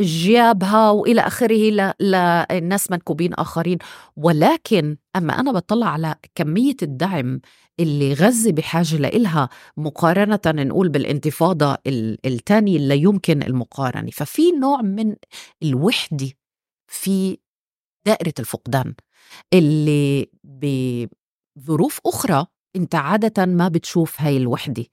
جيابها 0.00 0.90
وإلى 0.90 1.20
آخره 1.20 1.94
للناس 2.00 2.90
منكوبين 2.90 3.34
آخرين. 3.34 3.78
ولكن 4.16 4.96
أما 5.16 5.40
أنا 5.40 5.52
بطلع 5.52 5.86
على 5.88 6.14
كمية 6.34 6.76
الدعم 6.82 7.40
اللي 7.80 8.12
غزة 8.14 8.52
بحاجة 8.52 8.96
لإلها 8.96 9.48
مقارنة 9.76 10.40
نقول 10.46 10.88
بالانتفاضة 10.88 11.76
الثانية 12.26 12.76
اللي 12.76 13.02
يمكن 13.02 13.42
المقارنة. 13.42 14.10
ففي 14.10 14.50
نوع 14.52 14.82
من 14.82 15.16
الوحدة 15.62 16.28
في 16.86 17.38
دائرة 18.06 18.34
الفقدان. 18.38 18.94
اللي 19.52 20.26
بظروف 20.44 22.00
أخرى 22.06 22.46
أنت 22.76 22.94
عادة 22.94 23.46
ما 23.46 23.68
بتشوف 23.68 24.20
هاي 24.20 24.36
الوحدة 24.36 24.84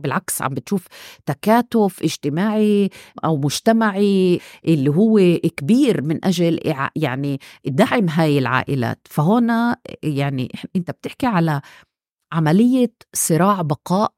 بالعكس 0.00 0.42
عم 0.42 0.54
بتشوف 0.54 0.86
تكاتف 1.26 2.02
اجتماعي 2.02 2.90
أو 3.24 3.36
مجتمعي 3.36 4.40
اللي 4.64 4.90
هو 4.90 5.38
كبير 5.56 6.02
من 6.02 6.24
أجل 6.24 6.60
يعني 6.96 7.38
دعم 7.66 8.08
هاي 8.08 8.38
العائلات. 8.38 9.00
فهنا 9.10 9.76
يعني 10.02 10.52
أنت 10.76 10.90
بتحكي 10.90 11.26
على 11.26 11.60
عملية 12.32 12.92
صراع 13.12 13.62
بقاء 13.62 14.12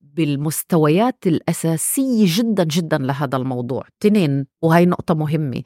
بالمستويات 0.00 1.26
الأساسية 1.26 2.26
جدا 2.28 2.64
جدا 2.64 2.98
لهذا 2.98 3.36
الموضوع. 3.36 3.84
تنين 4.00 4.46
وهي 4.62 4.86
نقطة 4.86 5.14
مهمة. 5.14 5.62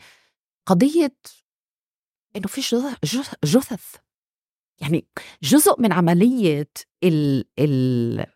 قضية 0.66 1.14
إنه 2.36 2.46
في 2.46 2.62
جثث. 3.44 3.96
يعني 4.80 5.06
جزء 5.42 5.80
من 5.80 5.92
عملية 5.92 6.70
ال 7.04 7.44
ال 7.58 8.26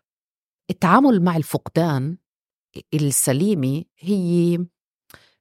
التعامل 0.69 1.21
مع 1.23 1.37
الفقدان 1.37 2.17
السليمة 2.93 3.83
هي 3.99 4.65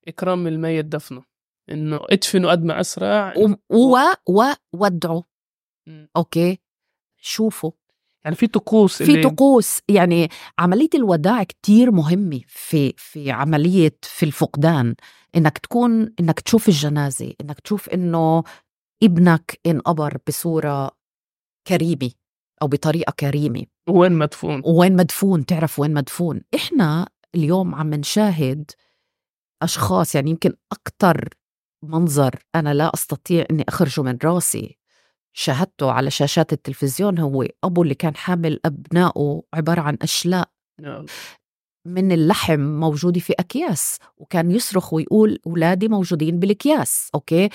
إكرام 0.08 0.46
الميت 0.46 0.84
دفنه 0.84 1.24
إنه 1.70 2.00
ادفنوا 2.10 2.50
قد 2.50 2.64
ما 2.64 2.80
أسرع. 2.80 3.34
و 3.70 3.96
و 4.28 4.52
ودعوا. 4.72 5.22
أوكي. 6.16 6.58
شوفوا. 7.18 7.70
يعني 8.24 8.36
في 8.36 8.46
طقوس 8.46 9.02
في 9.02 9.22
طقوس. 9.22 9.80
يعني 9.88 10.28
عملية 10.58 10.88
الوداع 10.94 11.42
كتير 11.42 11.90
مهمة 11.90 12.40
في 12.46 12.94
في 12.96 13.30
عملية 13.30 13.96
في 14.02 14.26
الفقدان. 14.26 14.94
إنك 15.36 15.58
تكون 15.58 16.12
إنك 16.20 16.40
تشوف 16.40 16.68
الجنازة 16.68 17.32
إنك 17.40 17.60
تشوف 17.60 17.88
إنه 17.88 18.42
ابنك 19.02 19.60
انقبر 19.66 20.18
بصورة 20.28 20.90
كريمة 21.68 22.10
أو 22.62 22.68
بطريقة 22.68 23.10
كريمة. 23.10 23.64
وين 23.88 24.12
مدفون؟ 24.12 24.62
وين 24.64 24.96
مدفون؟ 24.96 25.46
تعرف 25.46 25.78
وين 25.78 25.94
مدفون. 25.94 26.40
إحنا 26.54 27.08
اليوم 27.34 27.74
عم 27.74 27.94
نشاهد 27.94 28.70
أشخاص 29.62 30.14
يعني 30.14 30.30
يمكن 30.30 30.52
أكثر 30.72 31.28
منظر 31.84 32.34
أنا 32.54 32.74
لا 32.74 32.94
أستطيع 32.94 33.44
إني 33.50 33.64
أخرجه 33.68 34.02
من 34.02 34.18
راسي. 34.24 34.78
شاهدته 35.36 35.90
على 35.90 36.10
شاشات 36.10 36.52
التلفزيون 36.52 37.18
هو 37.18 37.46
أبو 37.64 37.82
اللي 37.82 37.94
كان 37.94 38.16
حامل 38.16 38.60
أبنائه 38.64 39.42
عبارة 39.54 39.80
عن 39.80 39.98
أشلاء. 40.02 40.48
نعم. 40.80 41.06
من 41.86 42.12
اللحم 42.12 42.60
موجودة 42.60 43.20
في 43.20 43.32
أكياس 43.32 43.98
وكان 44.16 44.50
يصرخ 44.50 44.94
ويقول 44.94 45.38
أولادي 45.46 45.88
موجودين 45.88 46.38
بالأكياس. 46.38 47.10
أوكي؟ 47.14 47.48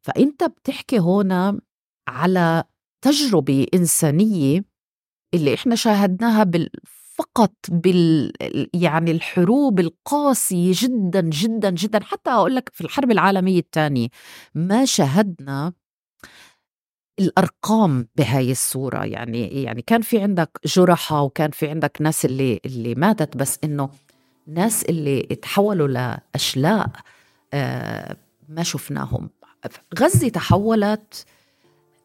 فأنت 0.00 0.44
بتحكي 0.44 0.98
هنا 0.98 1.60
على 2.08 2.64
تجربة 3.04 3.66
إنسانية 3.74 4.64
اللي 5.34 5.54
إحنا 5.54 5.74
شاهدناها 5.74 6.44
بال 6.44 6.70
فقط 7.14 7.54
بال 7.68 8.32
يعني 8.74 9.10
الحروب 9.10 9.80
القاسية 9.80 10.72
جدا 10.74 11.20
جدا 11.20 11.70
جدا. 11.70 12.00
حتى 12.02 12.30
أقول 12.30 12.54
لك 12.54 12.70
في 12.74 12.80
الحرب 12.80 13.10
العالمية 13.10 13.58
الثانية 13.58 14.08
ما 14.54 14.84
شاهدنا 14.84 15.72
الأرقام 17.20 18.08
بهاي 18.16 18.50
الصورة. 18.52 19.04
يعني 19.04 19.62
يعني 19.62 19.82
كان 19.82 20.02
في 20.02 20.22
عندك 20.22 20.50
جرحى 20.66 21.16
وكان 21.16 21.50
في 21.50 21.70
عندك 21.70 21.96
ناس 22.00 22.24
اللي 22.24 22.60
اللي 22.66 22.94
ماتت 22.94 23.36
بس 23.36 23.58
إنه 23.64 23.90
ناس 24.46 24.82
اللي 24.84 25.20
تحولوا 25.22 25.88
لأشلاء 25.88 26.90
آه 27.54 28.16
ما 28.48 28.62
شفناهم. 28.62 29.30
غزة 29.98 30.28
تحولت 30.28 31.26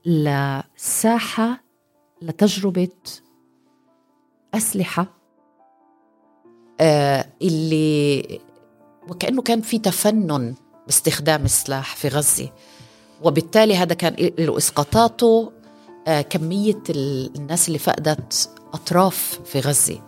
لساحة 0.05 1.63
لتجربة 2.21 2.89
أسلحة 4.53 5.07
آه 6.81 7.25
اللي 7.41 8.39
وكأنه 9.09 9.41
كان 9.41 9.61
في 9.61 9.79
تفنن 9.79 10.55
باستخدام 10.85 11.45
السلاح 11.45 11.95
في 11.95 12.07
غزة. 12.07 12.49
وبالتالي 13.23 13.75
هذا 13.75 13.93
كان 13.93 14.15
له 14.39 14.57
إسقاطاته 14.57 15.51
آه، 16.07 16.21
كمية 16.21 16.83
الناس 16.89 17.67
اللي 17.67 17.79
فقدت 17.79 18.49
أطراف 18.73 19.39
في 19.45 19.59
غزة. 19.59 19.99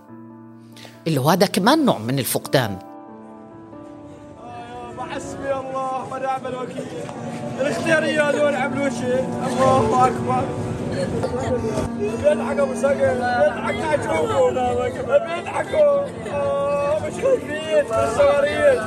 اللي 1.08 1.20
هو 1.20 1.30
هذا 1.30 1.46
كمان 1.46 1.86
نوع 1.86 1.98
من 1.98 2.20
الفقدان. 2.20 2.80
حسبي 5.00 5.54
الله 5.54 6.14
ونعم 6.14 6.48
الوكيل. 6.48 6.86
الاختياريه 7.62 8.30
هذول 8.30 8.56
عملوا 8.56 8.90
شيء 8.90 9.26
الله 9.48 10.08
أكبر. 10.08 10.46
بيضحكوا 12.00 12.66
مسجل 12.66 13.16
بيضحكوا 13.16 13.96
تشوفوا 13.96 14.50
بيضحكوا. 15.36 16.06
مش 17.08 17.14
خايفين 17.14 17.86
الصواريخ 17.94 18.84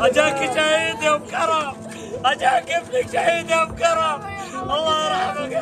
أجاك 0.00 0.36
شهيد 0.54 1.02
يا 1.02 1.16
بكرم 1.16 1.72
أجاك 2.24 2.70
ابنك 2.70 3.12
شهيد 3.12 3.50
يا 3.50 3.64
بكرم 3.64 4.20
الله 4.62 5.06
يرحمك. 5.08 5.52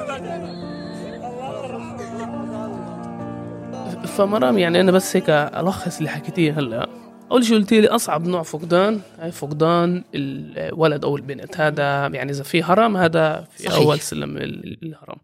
ابدا 3.76 4.06
فمرام 4.06 4.59
يعني 4.59 4.80
أنا 4.80 4.92
بس 4.92 5.16
هيك 5.16 5.30
ألخص 5.30 5.96
اللي 5.96 6.11
حكيتيه 6.11 6.59
هلأ. 6.59 6.88
أول 7.30 7.44
شيء 7.44 7.56
قلتي 7.56 7.80
لي 7.80 7.88
أصعب 7.88 8.26
نوع 8.26 8.42
فقدان 8.42 9.00
هي 9.20 9.32
فقدان 9.32 10.04
الولد 10.14 11.04
أو 11.04 11.16
البنت. 11.16 11.61
هذا 11.61 12.06
يعني 12.06 12.30
إذا 12.30 12.42
في 12.42 12.62
هرم 12.62 12.96
هذا 12.96 13.44
في 13.50 13.62
صحيح. 13.62 13.76
أول 13.76 14.00
سلم 14.00 14.37
الهرم. 14.37 15.16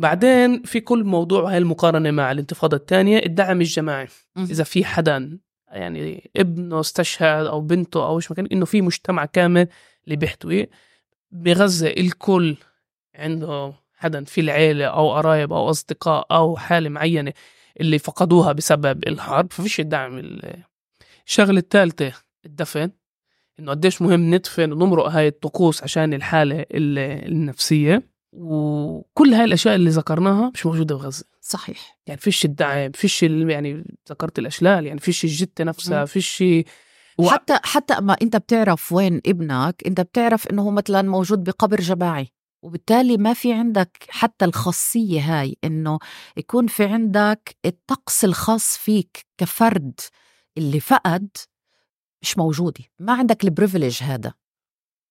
بعدين 0.00 0.62
في 0.62 0.80
كل 0.80 1.04
موضوع 1.04 1.50
هاي 1.50 1.58
المقارنة 1.58 2.10
مع 2.10 2.32
الانتفاضة 2.32 2.76
الثانية 2.76 3.18
الدعم 3.26 3.60
الجماعي. 3.60 4.08
إذا 4.38 4.64
في 4.64 4.84
حدا 4.84 5.38
يعني 5.68 6.30
ابنه 6.36 6.80
استشهد 6.80 7.46
أو 7.46 7.60
بنته 7.60 8.06
أو 8.06 8.16
إيش 8.16 8.30
مكان 8.30 8.46
إنه 8.52 8.64
في 8.64 8.82
مجتمع 8.82 9.24
كامل 9.24 9.68
اللي 10.04 10.16
بيحتوي 10.16 10.68
بغزة 11.30 11.88
الكل 11.88 12.56
عنده 13.14 13.72
حدا 13.94 14.24
في 14.24 14.40
العيلة 14.40 14.84
أو 14.86 15.12
قرايب 15.12 15.52
أو 15.52 15.70
أصدقاء 15.70 16.26
أو 16.30 16.56
حالة 16.56 16.88
معينة 16.88 17.32
اللي 17.80 17.98
فقدوها 17.98 18.52
بسبب 18.52 19.08
الحرب 19.08 19.52
ففيش 19.52 19.80
الدعم. 19.80 20.38
الشغلة 21.26 21.58
الثالثة 21.58 22.12
الدفن. 22.46 22.90
إنه 23.58 23.70
قديش 23.70 24.02
مهم 24.02 24.34
ندفن 24.34 24.72
ونمرق 24.72 25.06
هاي 25.06 25.28
الطقوس 25.28 25.82
عشان 25.82 26.14
الحالة 26.14 26.66
النفسية. 26.72 28.02
وكل 28.32 29.34
هاي 29.34 29.44
الأشياء 29.44 29.74
اللي 29.74 29.90
ذكرناها 29.90 30.50
مش 30.54 30.66
موجودة 30.66 30.94
بغزة. 30.94 31.24
صحيح. 31.40 31.98
يعني 32.06 32.20
فيش 32.20 32.44
الدعم 32.44 32.90
فيش 32.92 33.22
يعني 33.22 33.84
ذكرت 34.10 34.38
الأشلال 34.38 34.86
يعني 34.86 35.00
فيش 35.00 35.24
الجته 35.24 35.64
نفسها 35.64 36.04
فيش 36.04 36.44
و- 37.18 37.28
حتى 37.28 37.58
حتى 37.62 37.94
اما 37.94 38.16
أنت 38.22 38.36
بتعرف 38.36 38.92
وين 38.92 39.20
ابنك 39.26 39.82
أنت 39.86 40.00
بتعرف 40.00 40.46
إنه 40.48 40.62
هو 40.62 40.70
مثلا 40.70 41.02
موجود 41.02 41.44
بقبر 41.44 41.80
جماعي 41.80 42.28
وبالتالي 42.62 43.16
ما 43.16 43.32
في 43.32 43.52
عندك 43.52 44.06
حتى 44.08 44.44
الخاصية 44.44 45.20
هاي 45.20 45.56
إنه 45.64 45.98
يكون 46.36 46.66
في 46.66 46.84
عندك 46.84 47.56
الطقس 47.66 48.24
الخاص 48.24 48.76
فيك 48.76 49.26
كفرد 49.38 50.00
اللي 50.58 50.80
فقد 50.80 51.28
مش 52.22 52.38
موجودة 52.38 52.84
ما 52.98 53.12
عندك 53.12 53.44
ال 53.44 53.50
privilege 53.50 54.02
هذا. 54.02 54.32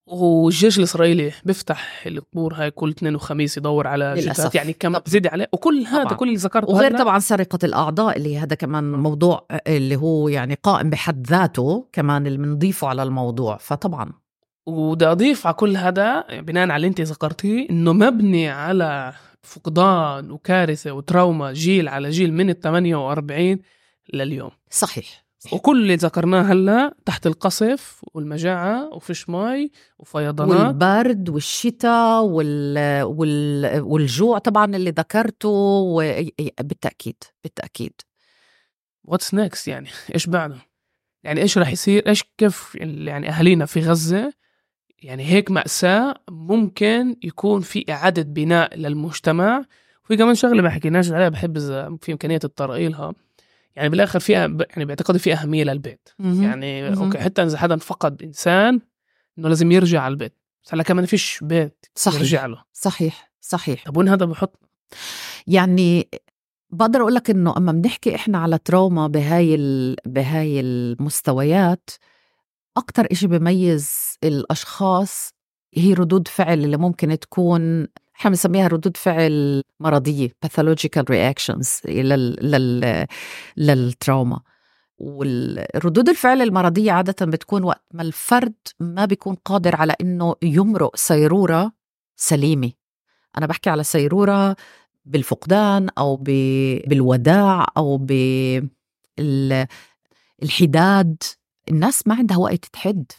والجيش 0.09 0.77
الإسرائيلي 0.77 1.31
بيفتح 1.45 2.03
القبور 2.07 2.53
هاي 2.53 2.71
كل 2.71 2.89
اثنين 2.89 3.15
وخميس 3.15 3.57
يدور 3.57 3.87
على 3.87 4.05
للأسف. 4.17 4.43
جثث 4.43 4.55
يعني 4.55 4.73
كم. 4.73 4.99
بزيد 4.99 5.27
عليه 5.27 5.49
وكل 5.53 5.85
هذا 5.85 6.03
طبعاً. 6.03 6.17
كل 6.17 6.27
اللي 6.27 6.39
ذكرته 6.39 6.69
وغير 6.69 6.97
طبعا 6.97 7.19
سرقة 7.19 7.59
الأعضاء 7.63 8.17
اللي 8.17 8.37
هذا 8.37 8.55
كمان 8.55 8.91
موضوع 8.91 9.45
اللي 9.67 9.95
هو 9.95 10.29
يعني 10.29 10.57
قائم 10.63 10.89
بحد 10.89 11.27
ذاته 11.27 11.87
كمان 11.93 12.27
اللي 12.27 12.37
بنضيفه 12.37 12.87
على 12.87 13.03
الموضوع 13.03 13.57
فطبعا 13.57 14.11
وبدي 14.65 15.05
أضيف 15.05 15.47
على 15.47 15.55
كل 15.55 15.77
هذا 15.77 16.25
بناء 16.39 16.63
على 16.63 16.75
اللي 16.75 16.87
أنت 16.87 17.01
ذكرتيه 17.01 17.69
إنه 17.69 17.93
مبني 17.93 18.49
على 18.49 19.13
فقدان 19.43 20.31
وكارثة 20.31 20.91
وتراوما 20.91 21.53
جيل 21.53 21.87
على 21.89 22.09
جيل 22.09 22.33
من 22.33 22.49
ال 22.49 22.59
48 22.59 23.59
لليوم 24.13 24.51
صحيح 24.69 25.28
وكل 25.51 25.81
اللي 25.81 25.95
ذكرناه 25.95 26.41
هلا 26.41 26.95
تحت 27.05 27.27
القصف 27.27 28.01
والمجاعة 28.13 28.89
وفيش 28.93 29.29
مي 29.29 29.71
وفيضانات. 29.99 30.59
والبرد 30.59 31.29
والشتاء 31.29 32.23
وال... 32.23 33.03
وال... 33.03 33.81
والجوع 33.81 34.37
طبعا 34.37 34.75
اللي 34.75 34.89
ذكرته 34.89 35.49
و... 35.49 36.23
بالتأكيد 36.61 37.23
بالتأكيد. 37.43 37.93
What's 39.03 39.33
next 39.33 39.67
يعني؟ 39.67 39.87
إيش 40.13 40.27
بعده؟ 40.27 40.57
يعني 41.23 41.41
إيش 41.41 41.57
راح 41.57 41.71
يصير؟ 41.71 42.07
إيش 42.07 42.23
كيف 42.37 42.75
يعني 42.75 43.29
أهالينا 43.29 43.65
في 43.65 43.79
غزة؟ 43.79 44.33
يعني 45.01 45.25
هيك 45.25 45.51
مأساة 45.51 46.15
ممكن 46.29 47.15
يكون 47.23 47.61
في 47.61 47.85
إعادة 47.89 48.21
بناء 48.21 48.77
للمجتمع. 48.77 49.65
وفي 50.03 50.17
كمان 50.17 50.35
شغلة 50.35 50.61
ما 50.61 50.69
حكيناش 50.69 51.11
عليها 51.11 51.29
بحب 51.29 51.57
إذا 51.57 51.97
في 52.01 52.11
إمكانية 52.11 52.37
تطرقيلها 52.37 53.13
يعني 53.79 53.89
بالآخر 53.89 54.19
في 54.19 54.31
يعني 54.31 54.85
باعتقادي 54.85 55.19
في 55.19 55.33
أهمية 55.33 55.63
للبيت. 55.63 56.09
يعني 56.19 56.89
مهم. 56.89 57.03
okay 57.03 57.17
حتى 57.17 57.43
إذا 57.43 57.57
حدا 57.57 57.77
فقد 57.77 58.23
إنسان 58.23 58.81
إنه 59.37 59.49
لازم 59.49 59.71
يرجع 59.71 60.01
على 60.01 60.11
البيت. 60.11 60.33
بس 60.63 60.73
هلأ 60.73 60.83
كمان 60.83 61.05
فيش 61.05 61.39
بيت 61.41 61.85
صحيح. 61.95 62.19
يرجع 62.19 62.45
له. 62.45 62.63
صحيح 62.73 63.31
صحيح. 63.41 63.83
طب 63.85 63.97
وين 63.97 64.07
هذا 64.07 64.25
بحط؟ 64.25 64.59
يعني 65.47 66.09
بقدر 66.69 67.01
أقول 67.01 67.15
لك 67.15 67.29
إنه 67.29 67.57
أما 67.57 67.71
بنحكي 67.71 68.15
إحنا 68.15 68.37
على 68.37 68.57
تروما 68.57 69.07
بهاي 69.07 69.55
ال... 69.55 69.95
بهاي 70.05 70.59
المستويات 70.59 71.89
أكثر 72.77 73.07
إشي 73.11 73.27
بيميز 73.27 74.17
الأشخاص 74.23 75.33
هي 75.73 75.93
ردود 75.93 76.27
فعل 76.27 76.63
اللي 76.63 76.77
ممكن 76.77 77.19
تكون 77.19 77.87
إحنا 78.19 78.29
بنسميها 78.29 78.67
ردود 78.67 78.97
فعل 78.97 79.63
مرضية 79.79 80.29
pathological 80.45 81.03
reactions 81.11 81.85
لل... 81.85 82.51
لل... 82.51 83.05
للتروما. 83.57 84.41
والردود 84.97 86.09
الفعل 86.09 86.41
المرضية 86.41 86.91
عادة 86.91 87.25
بتكون 87.25 87.63
وقت 87.63 87.83
ما 87.93 88.01
الفرد 88.01 88.53
ما 88.79 89.05
بيكون 89.05 89.35
قادر 89.45 89.75
على 89.75 89.95
إنه 90.01 90.35
يمرق 90.41 90.95
سيرورة 90.95 91.71
سليمة. 92.15 92.71
أنا 93.37 93.45
بحكي 93.45 93.69
على 93.69 93.83
سيرورة 93.83 94.55
بالفقدان 95.05 95.89
ب... 96.15 96.23
بالوداع 96.87 97.65
أو 97.77 97.97
بالحداد 100.41 101.23
الناس 101.69 102.07
ما 102.07 102.15
عندها 102.15 102.37
وقت 102.37 102.65
تحد. 102.65 103.11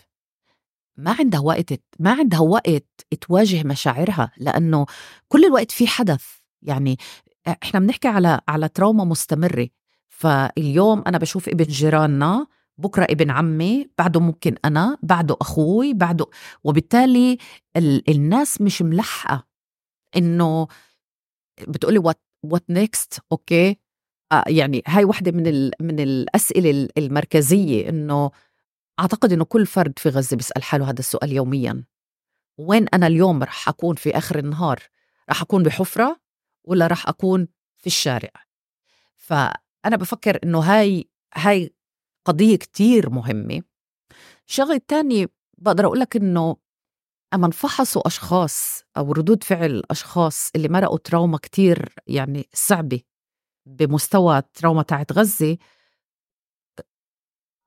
ما 1.01 1.17
عندها 1.19 1.41
وقت 1.41 1.73
ما 1.99 2.13
عندها 2.13 2.41
وقت 2.41 3.07
تواجه 3.21 3.63
مشاعرها 3.63 4.33
لأنه 4.37 4.87
كل 5.29 5.45
الوقت 5.45 5.71
في 5.71 5.87
حدث. 5.87 6.25
يعني 6.63 6.97
إحنا 7.63 7.81
بنحكي 7.81 8.09
على 8.09 8.41
على 8.49 8.69
trauma 8.69 9.05
مستمرة. 9.05 9.69
فاليوم 10.09 11.03
أنا 11.07 11.19
بشوف 11.19 11.49
ابن 11.49 11.65
جيراننا 11.65 12.47
بكرة 12.79 13.05
ابن 13.11 13.31
عمي 13.31 13.91
بعده 13.99 14.21
ممكن 14.21 14.55
أنا 14.65 14.99
بعده 15.03 15.37
أخوي 15.41 15.95
بعده 15.95 16.27
وبالتالي 16.65 17.39
ال... 17.77 18.11
الناس 18.11 18.61
مش 18.61 18.83
ملحقة 18.83 19.47
إنه 20.17 20.69
بتقولي 21.69 21.99
what 21.99 22.21
what 22.45 22.65
next 22.71 23.21
okay؟ 23.33 23.77
آه 24.33 24.45
يعني 24.47 24.83
هاي 24.87 25.05
وحدة 25.05 25.33
من 25.33 25.47
ال... 25.47 25.73
من 25.81 26.01
الأسئلة 26.01 26.89
المركزية 26.99 27.89
إنه 27.89 28.31
أعتقد 29.01 29.33
إنه 29.33 29.45
كل 29.45 29.67
فرد 29.67 29.99
في 29.99 30.09
غزة 30.09 30.37
بيسأل 30.37 30.63
حاله 30.63 30.91
هذا 30.91 30.99
السؤال 30.99 31.33
يوميا. 31.33 31.85
وين 32.59 32.89
أنا 32.89 33.07
اليوم 33.07 33.43
رح 33.43 33.69
أكون 33.69 33.95
في 33.97 34.19
آخر 34.19 34.39
النهار؟ 34.39 34.83
رح 35.31 35.43
أكون 35.43 35.63
بحفرة 35.63 36.21
ولا 36.65 36.87
رح 36.87 37.09
أكون 37.09 37.49
في 37.77 37.87
الشارع؟ 37.87 38.31
فأنا 39.17 39.97
بفكر 39.97 40.39
إنه 40.45 40.59
هاي 40.61 41.11
هاي 41.35 41.75
قضية 42.25 42.57
كتير 42.57 43.11
مهمة. 43.11 43.63
الشغله 44.49 44.75
الثانية 44.75 45.27
بقدر 45.59 45.87
أقول 45.87 46.01
لك 46.01 46.17
إنه 46.17 46.57
أما 47.35 47.47
انفحصوا 47.47 48.07
أشخاص 48.07 48.85
أو 48.97 49.13
ردود 49.13 49.45
فعل 49.45 49.83
أشخاص 49.91 50.51
اللي 50.57 50.69
مرقوا 50.69 50.99
تراوما 50.99 51.39
كتير 51.39 51.95
يعني 52.07 52.49
صعبة 52.53 53.01
بمستوى 53.67 54.39
التراوما 54.39 54.83
تاعت 54.83 55.13
غزة 55.13 55.59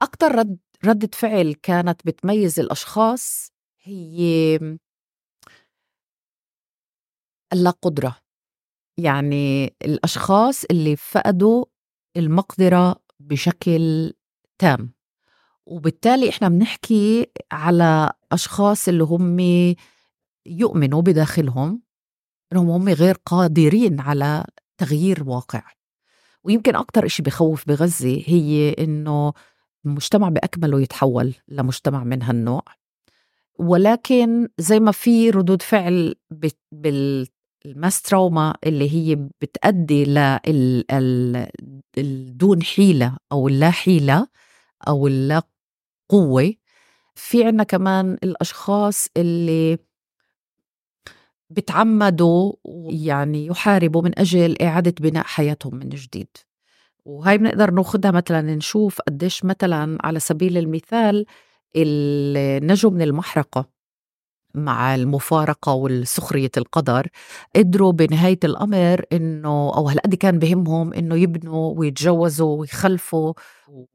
أكتر 0.02 0.36
رد 0.36 0.58
ردة 0.86 1.10
فعل 1.14 1.54
كانت 1.54 2.06
بتميز 2.06 2.60
الأشخاص 2.60 3.52
هي 3.82 4.60
اللا 7.54 7.70
قدرة 7.70 8.18
يعني 8.98 9.76
الأشخاص 9.86 10.64
اللي 10.64 10.96
فقدوا 10.96 11.66
المقدرة 12.18 12.96
بشكل 13.20 14.14
تام. 14.60 14.94
وبالتالي 15.66 16.30
إحنا 16.30 16.50
بنحكي 16.50 17.28
على 17.52 18.14
أشخاص 18.32 18.88
اللي 18.88 19.04
هم 19.04 19.40
يؤمنوا 20.46 21.02
بداخلهم 21.02 21.82
إنهم 22.54 22.70
هم 22.70 22.90
غير 22.90 23.16
قادرين 23.26 24.00
على 24.00 24.46
تغيير 24.78 25.24
واقع. 25.30 25.64
ويمكن 26.44 26.76
أكثر 26.76 27.08
شيء 27.08 27.26
بخوف 27.26 27.68
بغزة 27.68 28.24
هي 28.26 28.74
إنه 28.80 29.34
المجتمع 29.86 30.30
بأكمله 30.30 30.82
يتحول 30.82 31.34
لمجتمع 31.48 32.04
من 32.04 32.24
هالنوع 32.24 32.64
ولكن 33.60 34.50
زي 34.58 34.80
ما 34.80 34.92
في 34.92 35.30
ردود 35.30 35.62
فعل 35.62 36.16
بالماس 36.72 38.02
تروما 38.02 38.56
اللي 38.66 38.90
هي 38.94 39.16
بتأدي 39.42 40.06
للدون 41.98 42.64
حيلة 42.64 43.18
أو 43.32 43.48
اللا 43.48 43.72
حيلة 43.72 44.28
أو 44.88 45.08
اللا 45.08 45.42
قوة. 46.10 46.54
في 47.16 47.44
عنا 47.44 47.64
كمان 47.64 48.18
الأشخاص 48.24 49.08
اللي 49.18 49.78
بتعمدوا 51.50 52.54
يعني 52.90 53.46
يحاربوا 53.48 54.02
من 54.02 54.20
أجل 54.20 54.62
إعادة 54.62 54.94
بناء 55.00 55.24
حياتهم 55.24 55.76
من 55.76 55.90
جديد. 55.90 56.28
وهاي 57.06 57.38
بنقدر 57.38 57.72
ناخدها 57.72 58.12
مثلا 58.12 58.42
نشوف 58.42 59.02
قديش 59.02 59.46
مثلا 59.46 59.98
على 60.04 60.20
سبيل 60.20 60.58
المثال 60.58 61.26
النجوا 61.76 62.92
من 62.92 63.02
المحرقة 63.02 63.70
مع 64.56 64.96
المفارقة 64.96 65.74
والسخرية 65.74 66.52
القدر 66.58 67.08
قدروا 67.56 67.92
بنهاية 67.92 68.40
الأمر 68.44 69.06
إنه 69.14 69.50
أو 69.76 69.90
هالقد 69.90 70.16
كان 70.16 70.40
بهمهم 70.40 70.94
إنه 70.94 71.16
يبنوا 71.18 71.74
ويتجوزوا 71.80 72.58
ويخلفوا 72.60 73.34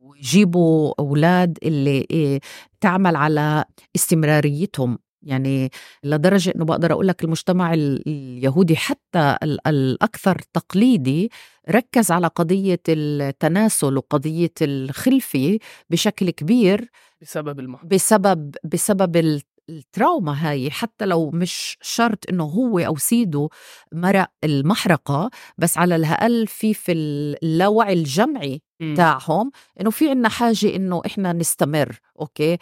ويجيبوا 0.00 0.94
أولاد 1.00 1.59
اللي 1.62 2.06
إيه 2.11 2.40
تعمل 2.80 3.16
على 3.16 3.64
استمراريتهم. 3.96 4.98
يعني 5.22 5.70
لدرجة 6.04 6.52
إنه 6.56 6.64
بقدر 6.64 6.92
أقول 6.92 7.08
لك 7.08 7.24
المجتمع 7.24 7.74
اليهودي 7.74 8.76
حتى 8.76 9.36
الأكثر 9.66 10.38
تقليدي 10.52 11.30
ركز 11.70 12.10
على 12.10 12.26
قضية 12.26 12.80
التناسل 12.88 13.96
وقضية 13.96 14.52
الخلفة 14.62 15.58
بشكل 15.90 16.30
كبير 16.30 16.90
بسبب 17.22 17.60
المحرقة 17.60 17.88
بسبب 17.88 18.54
بسبب 18.64 19.40
التراوما 19.70 20.32
هاي. 20.50 20.70
حتى 20.70 21.04
لو 21.06 21.30
مش 21.30 21.78
شرط 21.82 22.24
إنه 22.30 22.44
هو 22.44 22.78
أو 22.78 22.96
سيده 22.96 23.48
مرق 23.92 24.30
المحرقة 24.44 25.30
بس 25.58 25.78
على 25.78 25.96
الأقل 25.96 26.46
في 26.46 26.74
في 26.74 26.92
اللاوعي 26.92 27.92
الجمعي 27.92 28.62
تاعهم 28.96 29.50
إنه 29.80 29.90
في 29.90 30.10
عنا 30.10 30.28
حاجة 30.28 30.76
إنه 30.76 31.02
إحنا 31.06 31.32
نستمر 31.32 31.98
أوكي؟ 32.20 32.58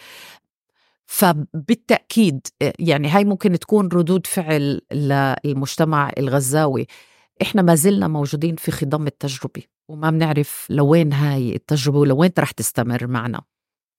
فبالتأكيد 1.06 2.46
يعني 2.78 3.08
هاي 3.08 3.24
ممكن 3.24 3.58
تكون 3.58 3.88
ردود 3.88 4.26
فعل 4.26 4.80
للمجتمع 4.92 6.12
الغزاوي. 6.18 6.86
إحنا 7.42 7.62
ما 7.62 7.74
زلنا 7.74 8.08
موجودين 8.08 8.56
في 8.56 8.70
خضم 8.70 9.06
التجربة 9.06 9.62
وما 9.88 10.10
بنعرف 10.10 10.66
لوين 10.70 11.12
هاي 11.12 11.54
التجربة 11.54 11.98
ولوين 11.98 12.30
رح 12.38 12.50
تستمر 12.50 13.06
معنا 13.06 13.42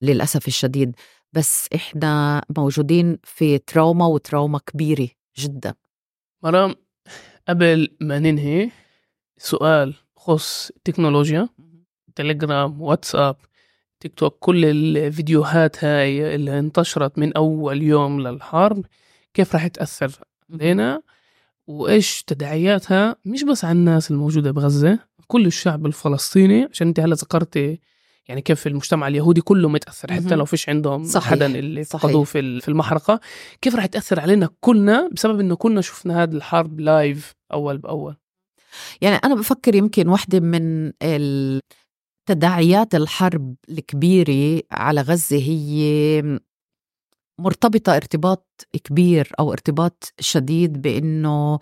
للأسف 0.02 0.48
الشديد. 0.48 0.96
بس 1.32 1.68
إحنا 1.74 2.42
موجودين 2.56 3.18
في 3.24 3.58
تراوما 3.58 4.06
وتراوما 4.06 4.58
كبيرة 4.58 5.08
جدا. 5.38 5.74
مرام 6.42 6.74
قبل 7.48 7.96
ما 8.00 8.18
ننهي 8.18 8.70
سؤال 9.38 9.94
خص 10.16 10.70
التكنولوجيا 10.76 11.48
تليجرام 12.14 12.82
واتساب 12.82 13.36
تيك 14.00 14.14
توك 14.14 14.36
كل 14.40 14.64
الفيديوهات 14.64 15.84
هاي 15.84 16.34
اللي 16.34 16.58
انتشرت 16.58 17.18
من 17.18 17.32
أول 17.32 17.82
يوم 17.82 18.20
للحرب 18.20 18.86
كيف 19.34 19.54
راح 19.54 19.66
تأثر 19.66 20.10
علينا؟ 20.54 21.02
وإيش 21.66 22.22
تداعياتها؟ 22.22 23.16
مش 23.24 23.44
بس 23.44 23.64
على 23.64 23.72
الناس 23.78 24.10
الموجودة 24.10 24.50
بغزة 24.50 24.98
كل 25.26 25.46
الشعب 25.46 25.86
الفلسطيني. 25.86 26.68
عشان 26.72 26.86
أنت 26.86 27.00
هلا 27.00 27.14
ذكرتي 27.14 27.80
يعني 28.28 28.40
كيف 28.42 28.66
المجتمع 28.66 29.08
اليهودي 29.08 29.40
كله 29.40 29.68
متأثر 29.68 30.12
حتى 30.12 30.34
لو 30.34 30.44
فيش 30.44 30.68
عندهم 30.68 31.04
صحيح. 31.04 31.30
حدا 31.30 31.46
اللي. 31.46 31.84
فقدوه 31.84 32.24
في 32.24 32.60
في 32.60 32.68
المحرقة. 32.68 33.20
كيف 33.62 33.74
راح 33.76 33.86
تأثر 33.86 34.20
علينا 34.20 34.48
كلنا 34.60 35.08
بسبب 35.12 35.40
إنه 35.40 35.56
كنا 35.56 35.80
شفنا 35.80 36.22
هذه 36.22 36.32
الحرب 36.32 36.80
لايف 36.80 37.32
أول 37.52 37.78
بأول؟ 37.78 38.16
يعني 39.00 39.16
أنا 39.16 39.34
بفكر 39.34 39.74
يمكن 39.74 40.08
واحدة 40.08 40.40
من 40.40 40.92
ال- 41.02 41.60
تداعيات 42.28 42.94
الحرب 42.94 43.54
الكبيرة 43.70 44.62
على 44.72 45.00
غزة 45.00 45.36
هي 45.36 46.38
مرتبطة 47.38 47.96
ارتباط 47.96 48.66
كبير 48.84 49.32
أو 49.40 49.52
ارتباط 49.52 50.12
شديد 50.20 50.82
بأنه 50.82 51.58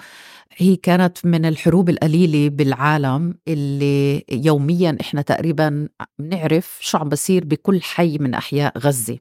هي 0.57 0.77
كانت 0.77 1.27
من 1.27 1.45
الحروب 1.45 1.91
القليلة 1.91 2.49
بالعالم 2.49 3.35
اللي 3.49 4.25
يوميا 4.33 4.97
إحنا 5.01 5.23
تقريبا 5.23 5.89
بنعرف 6.19 6.79
شو 6.81 6.99
عم 6.99 7.09
بصير 7.09 7.45
بكل 7.45 7.83
حي 7.83 8.19
من 8.19 8.35
أحياء 8.35 8.79
غزة. 8.79 9.19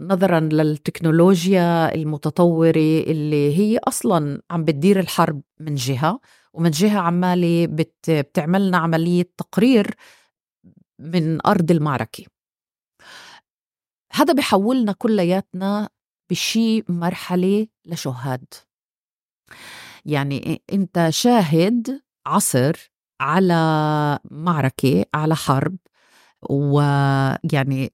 نظرا 0.00 0.40
للتكنولوجيا 0.40 1.94
المتطورة 1.94 2.70
اللي 3.06 3.58
هي 3.58 3.78
أصلا 3.78 4.42
عم 4.50 4.64
بتدير 4.64 5.00
الحرب 5.00 5.42
من 5.60 5.74
جهة 5.74 6.20
ومن 6.52 6.70
جهة 6.70 6.98
عمالة 6.98 7.66
بت 7.66 8.10
بتعملنا 8.10 8.76
عملية 8.78 9.30
تقرير 9.38 9.94
من 11.00 11.46
أرض 11.46 11.70
المعركة. 11.70 12.24
هذا 14.12 14.32
بحولنا 14.32 14.92
كلياتنا 14.92 15.88
بشي 16.30 16.82
مرحلة 16.88 17.66
لشهاد. 17.86 18.44
يعني 20.06 20.62
إنت 20.72 21.06
شاهد 21.10 22.02
عصر 22.26 22.90
على 23.20 24.18
معركة 24.30 25.04
على 25.14 25.36
حرب 25.36 25.76
ويعني 26.50 27.92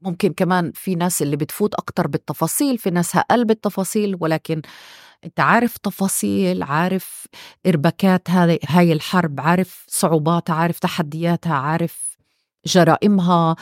ممكن 0.00 0.32
كمان 0.32 0.72
في 0.74 0.94
ناس 0.94 1.22
اللي 1.22 1.36
بتفوت 1.36 1.74
أكتر 1.74 2.06
بالتفاصيل 2.06 2.78
في 2.78 2.90
ناس 2.90 3.16
أقل 3.16 3.44
بالتفاصيل 3.44 4.16
ولكن 4.20 4.62
أنت 5.24 5.40
عارف 5.40 5.76
تفاصيل 5.76 6.62
عارف 6.62 7.26
اربكات 7.66 8.30
هذه 8.30 8.58
هاي 8.68 8.92
الحرب 8.92 9.40
عارف 9.40 9.86
صعوباتها 9.88 10.54
عارف 10.54 10.78
تحدياتها 10.78 11.54
عارف 11.54 12.15
جرائمها 12.66 13.56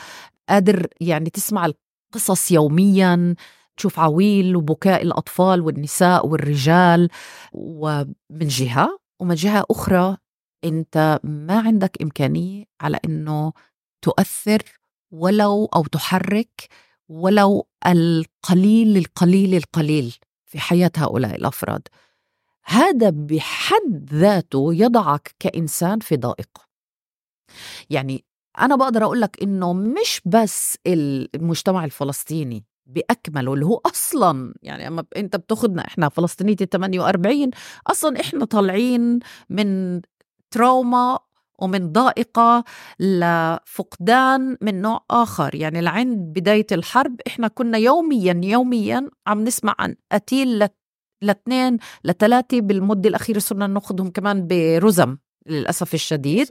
قادر 0.49 0.87
يعني 1.01 1.29
تسمع 1.29 1.65
القصص 1.65 2.51
يوميا 2.51 3.35
تشوف 3.77 3.99
عويل 3.99 4.55
وبكاء 4.55 5.01
الأطفال 5.01 5.61
والنساء 5.61 6.27
والرجال 6.27 7.09
ومن 7.53 8.47
جهة 8.47 8.99
ومن 9.19 9.35
جهة 9.35 9.65
أخرى 9.71 10.17
أنت 10.63 11.19
ما 11.23 11.59
عندك 11.59 12.01
إمكانية 12.01 12.65
على 12.81 12.99
أنه 13.05 13.53
تؤثر 14.01 14.61
ولو 15.11 15.65
أو 15.75 15.83
تحرك 15.83 16.67
ولو 17.09 17.67
القليل 17.87 18.97
القليل 18.97 19.55
القليل 19.55 20.15
في 20.45 20.59
حياة 20.59 20.91
هؤلاء 20.97 21.35
الأفراد. 21.35 21.87
هذا 22.65 23.09
بحد 23.09 24.09
ذاته 24.13 24.73
يضعك 24.73 25.35
كإنسان 25.39 25.99
في 25.99 26.17
ضائق 26.17 26.49
يعني 27.89 28.25
أنا 28.59 28.75
بقدر 28.75 29.03
أقول 29.03 29.21
لك 29.21 29.43
إنه 29.43 29.73
مش 29.73 30.21
بس 30.25 30.77
المجتمع 30.87 31.85
الفلسطيني 31.85 32.65
بأكمله 32.85 33.53
اللي 33.53 33.65
هو 33.65 33.81
أصلا 33.85 34.53
يعني 34.61 34.87
أما 34.87 35.05
أنت 35.17 35.35
بتاخدنا 35.35 35.87
إحنا 35.87 36.09
فلسطينية 36.09 36.55
ال 36.61 36.69
48 36.69 37.49
أصلا 37.87 38.19
إحنا 38.21 38.45
طالعين 38.45 39.19
من 39.49 40.01
تروما 40.51 41.19
ومن 41.59 41.91
ضائقة 41.91 42.63
لفقدان 42.99 44.57
من 44.61 44.81
نوع 44.81 45.05
آخر. 45.11 45.55
يعني 45.55 45.81
لعند 45.81 46.17
بداية 46.39 46.67
الحرب 46.71 47.15
إحنا 47.27 47.47
كنا 47.47 47.77
يوميا 47.77 48.41
يوميا 48.43 49.09
عم 49.27 49.43
نسمع 49.43 49.75
عن 49.79 49.95
قتيل 50.11 50.67
لاثنين 51.21 51.77
لثلاثة 52.03 52.61
بالمدة 52.61 53.09
الأخيرة 53.09 53.39
صرنا 53.39 53.67
ناخذهم 53.67 54.09
كمان 54.09 54.47
برزم 54.47 55.17
للأسف 55.47 55.93
الشديد. 55.93 56.47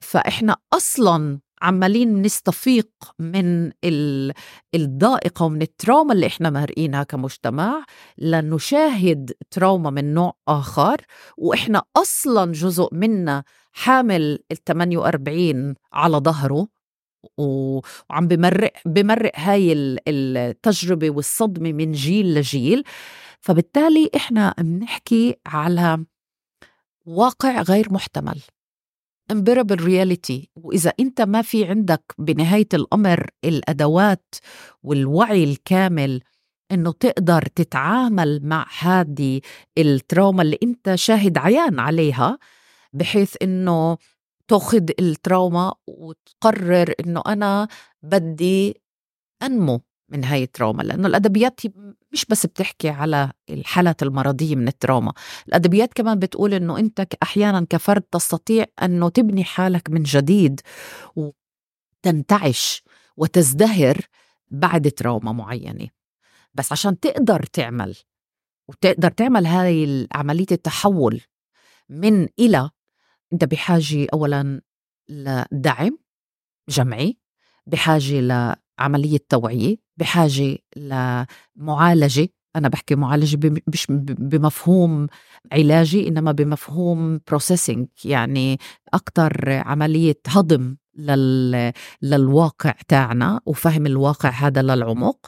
فإحنا 0.00 0.56
أصلا 0.72 1.38
عمالين 1.62 2.22
نستفيق 2.22 2.88
من 3.18 3.70
ال- 3.84 4.32
الضائقة 4.74 5.44
ومن 5.44 5.62
التراوما 5.62 6.12
اللي 6.12 6.26
إحنا 6.26 6.50
مارقينها 6.50 7.02
كمجتمع 7.02 7.84
لنشاهد 8.18 9.32
تراوما 9.50 9.90
من 9.90 10.14
نوع 10.14 10.34
آخر. 10.48 10.96
وإحنا 11.38 11.82
أصلا 11.96 12.52
جزء 12.52 12.88
منا 12.92 13.44
حامل 13.72 14.38
ال 14.52 14.64
48 14.64 15.74
على 15.92 16.16
ظهره. 16.16 16.68
وعم 17.38 18.28
بمرق 18.28 18.72
بمرق 18.86 19.32
هاي 19.36 19.72
ال- 19.72 19.98
التجربة 20.08 21.10
والصدمة 21.10 21.72
من 21.72 21.92
جيل 21.92 22.34
لجيل. 22.34 22.84
فبالتالي 23.40 24.10
إحنا 24.16 24.54
بنحكي 24.58 25.36
على 25.46 26.04
واقع 27.06 27.62
غير 27.62 27.92
محتمل. 27.92 28.40
Unbearable 29.32 29.80
reality. 29.80 30.46
وإذا 30.56 30.92
أنت 31.00 31.20
ما 31.20 31.42
في 31.42 31.64
عندك 31.64 32.14
بنهاية 32.18 32.68
الأمر 32.74 33.30
الأدوات 33.44 34.34
والوعي 34.82 35.44
الكامل 35.44 36.22
إنه 36.72 36.92
تقدر 36.92 37.42
تتعامل 37.42 38.40
مع 38.42 38.66
هذه 38.80 39.40
التراوما 39.78 40.42
اللي 40.42 40.58
أنت 40.62 40.94
شاهد 40.94 41.38
عيان 41.38 41.78
عليها 41.78 42.38
بحيث 42.92 43.36
إنه 43.42 43.98
تاخذ 44.48 44.90
التراوما 45.00 45.74
وتقرر 45.86 46.94
إنه 47.00 47.22
أنا 47.26 47.68
بدي 48.02 48.82
أنمو. 49.42 49.80
من 50.10 50.24
هاي 50.24 50.42
التراوما 50.42 50.82
لأنه 50.82 51.08
الأدبيات 51.08 51.60
مش 52.12 52.24
بس 52.30 52.46
بتحكي 52.46 52.88
على 52.88 53.32
الحالات 53.50 54.02
المرضية 54.02 54.56
من 54.56 54.68
التراوما 54.68 55.12
الأدبيات 55.48 55.92
كمان 55.94 56.18
بتقول 56.18 56.54
إنه 56.54 56.78
أنت 56.78 57.06
أحيانا 57.22 57.66
كفرد 57.70 58.02
تستطيع 58.02 58.64
أنه 58.82 59.08
تبني 59.08 59.44
حالك 59.44 59.90
من 59.90 60.02
جديد 60.02 60.60
وتنتعش 61.16 62.82
وتزدهر 63.16 63.96
بعد 64.50 64.90
تراوما 64.90 65.32
معينة. 65.32 65.88
بس 66.54 66.72
عشان 66.72 67.00
تقدر 67.00 67.42
تعمل 67.42 67.96
وتقدر 68.68 69.10
تعمل 69.10 69.46
هاي 69.46 70.08
عملية 70.12 70.46
التحول 70.52 71.20
من 71.88 72.28
إلى 72.38 72.70
أنت 73.32 73.44
بحاجة 73.44 74.06
أولا 74.12 74.60
لدعم 75.08 75.98
جمعي 76.68 77.16
بحاجة 77.66 78.20
لعملية 78.20 79.18
توعية 79.28 79.76
بحاجة 80.00 80.58
لمعالجة. 80.76 82.28
أنا 82.56 82.68
بحكي 82.68 82.94
معالجة 82.94 83.36
بم- 83.36 83.60
مش 83.66 83.86
بمفهوم 84.08 85.06
علاجي 85.52 86.08
إنما 86.08 86.32
بمفهوم 86.32 87.20
بروسيسنج 87.28 87.88
يعني 88.04 88.58
أكتر 88.94 89.50
عملية 89.50 90.18
هضم 90.28 90.76
لل... 90.96 91.72
للواقع 92.02 92.74
تاعنا 92.88 93.40
وفهم 93.46 93.86
الواقع 93.86 94.28
هذا 94.30 94.62
للعمق. 94.62 95.26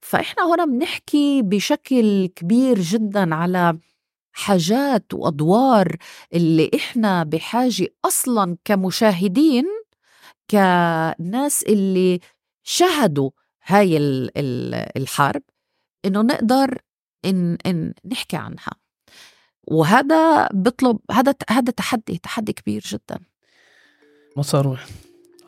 فإحنا 0.00 0.54
هنا 0.54 0.64
بنحكي 0.64 1.42
بشكل 1.42 2.26
كبير 2.26 2.80
جدا 2.80 3.34
على 3.34 3.78
حاجات 4.32 5.14
وأدوار 5.14 5.96
اللي 6.34 6.70
إحنا 6.74 7.22
بحاجة 7.24 7.88
أصلا 8.04 8.56
كمشاهدين 8.64 9.64
كناس 10.50 11.62
اللي 11.62 12.20
شهدوا 12.62 13.30
هاي 13.66 13.96
ال- 13.96 14.30
ال- 14.38 14.98
الحرب 15.02 15.42
إنه 16.04 16.22
نقدر 16.22 16.78
إن, 17.24 17.58
إن 17.66 17.94
نحكي 18.12 18.36
عنها. 18.36 18.72
وهذا 19.68 20.48
بطلب 20.52 20.98
هذا 21.10 21.34
هذا 21.50 21.72
تحدي 21.72 22.18
تحدي 22.18 22.52
كبير 22.52 22.82
جدا. 22.86 23.18
مسار 24.36 24.78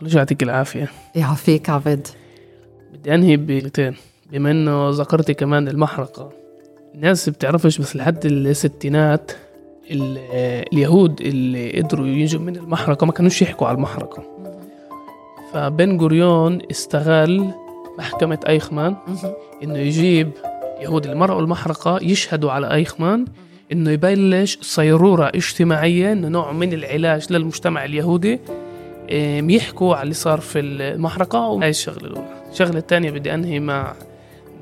الله 0.03 0.17
يعطيك 0.17 0.43
العافية. 0.43 0.91
يعافيك 1.15 1.71
عبد 1.71 2.09
بدي 2.93 3.15
أنهي 3.15 3.37
بكلمتين 3.37 3.97
بما 4.31 4.51
إنه 4.51 4.91
ذكرتي 4.91 5.35
كمان 5.35 5.69
المحرقة 5.69 6.33
الناس 6.95 7.29
بتعرفش 7.29 7.79
بس 7.79 7.97
لحد 7.97 8.27
الستينات 8.27 9.33
ال- 9.91 10.19
اليهود 10.73 11.21
اللي 11.21 11.81
قدروا 11.81 12.07
يجوا 12.07 12.41
من 12.41 12.57
المحرقة 12.57 13.05
ما 13.07 13.13
كانوش 13.13 13.43
يحكوا 13.43 13.67
على 13.67 13.77
المحرقة. 13.77 14.23
فبن 15.53 15.97
جوريون 15.97 16.59
استغل 16.71 17.55
محكمة 17.99 18.39
أيخمان 18.49 18.97
إنه 19.63 19.79
يجيب 19.79 20.31
يهود 20.81 21.07
المرأة 21.07 21.37
والمحرقة 21.37 21.99
يشهدوا 22.03 22.53
على 22.53 22.75
أيخمان 22.75 23.25
إنه 23.73 23.91
يبلش 23.91 24.59
صيرورة 24.63 25.29
اجتماعية 25.35 26.13
إنه 26.13 26.29
نوع 26.29 26.53
من 26.53 26.73
العلاج 26.73 27.33
للمجتمع 27.33 27.85
اليهودي 27.85 28.41
يحكوا 29.55 29.95
على 29.95 30.03
اللي 30.03 30.15
صار 30.15 30.41
في 30.41 30.59
المحرقة 30.59 31.49
وهي 31.49 31.69
الشغلة 31.69 32.07
الأولى. 32.07 32.29
الشغلة 32.53 32.79
الثانية 32.79 33.11
بدي 33.11 33.35
أنهي 33.35 33.61
مع 33.61 33.95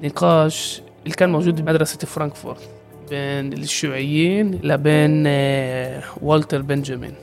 نقاش 0.02 0.82
اللي 1.04 1.14
كان 1.14 1.32
موجود 1.32 1.60
بمدرسة 1.64 1.98
فرانكفورت 1.98 2.68
بين 3.10 3.52
الشيوعيين 3.52 4.60
لبين 4.62 5.24
آه، 5.26 6.02
والتر 6.22 6.62
بنجامين. 6.62 7.14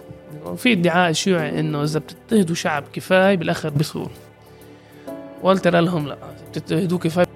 في 0.57 0.71
ادعاء 0.71 1.11
شيوعي 1.11 1.59
إنه 1.59 1.83
إذا 1.83 1.99
بتضطهدوا 1.99 2.55
شعب 2.55 2.83
كفاية 2.93 3.35
بالآخر 3.35 3.69
بيثور 3.69 4.11
والتر 5.43 5.75
قال 5.75 5.85
لهم 5.85 6.07
لا 6.07 6.17
بتضطهدوه 6.51 6.99
كفايه 6.99 7.27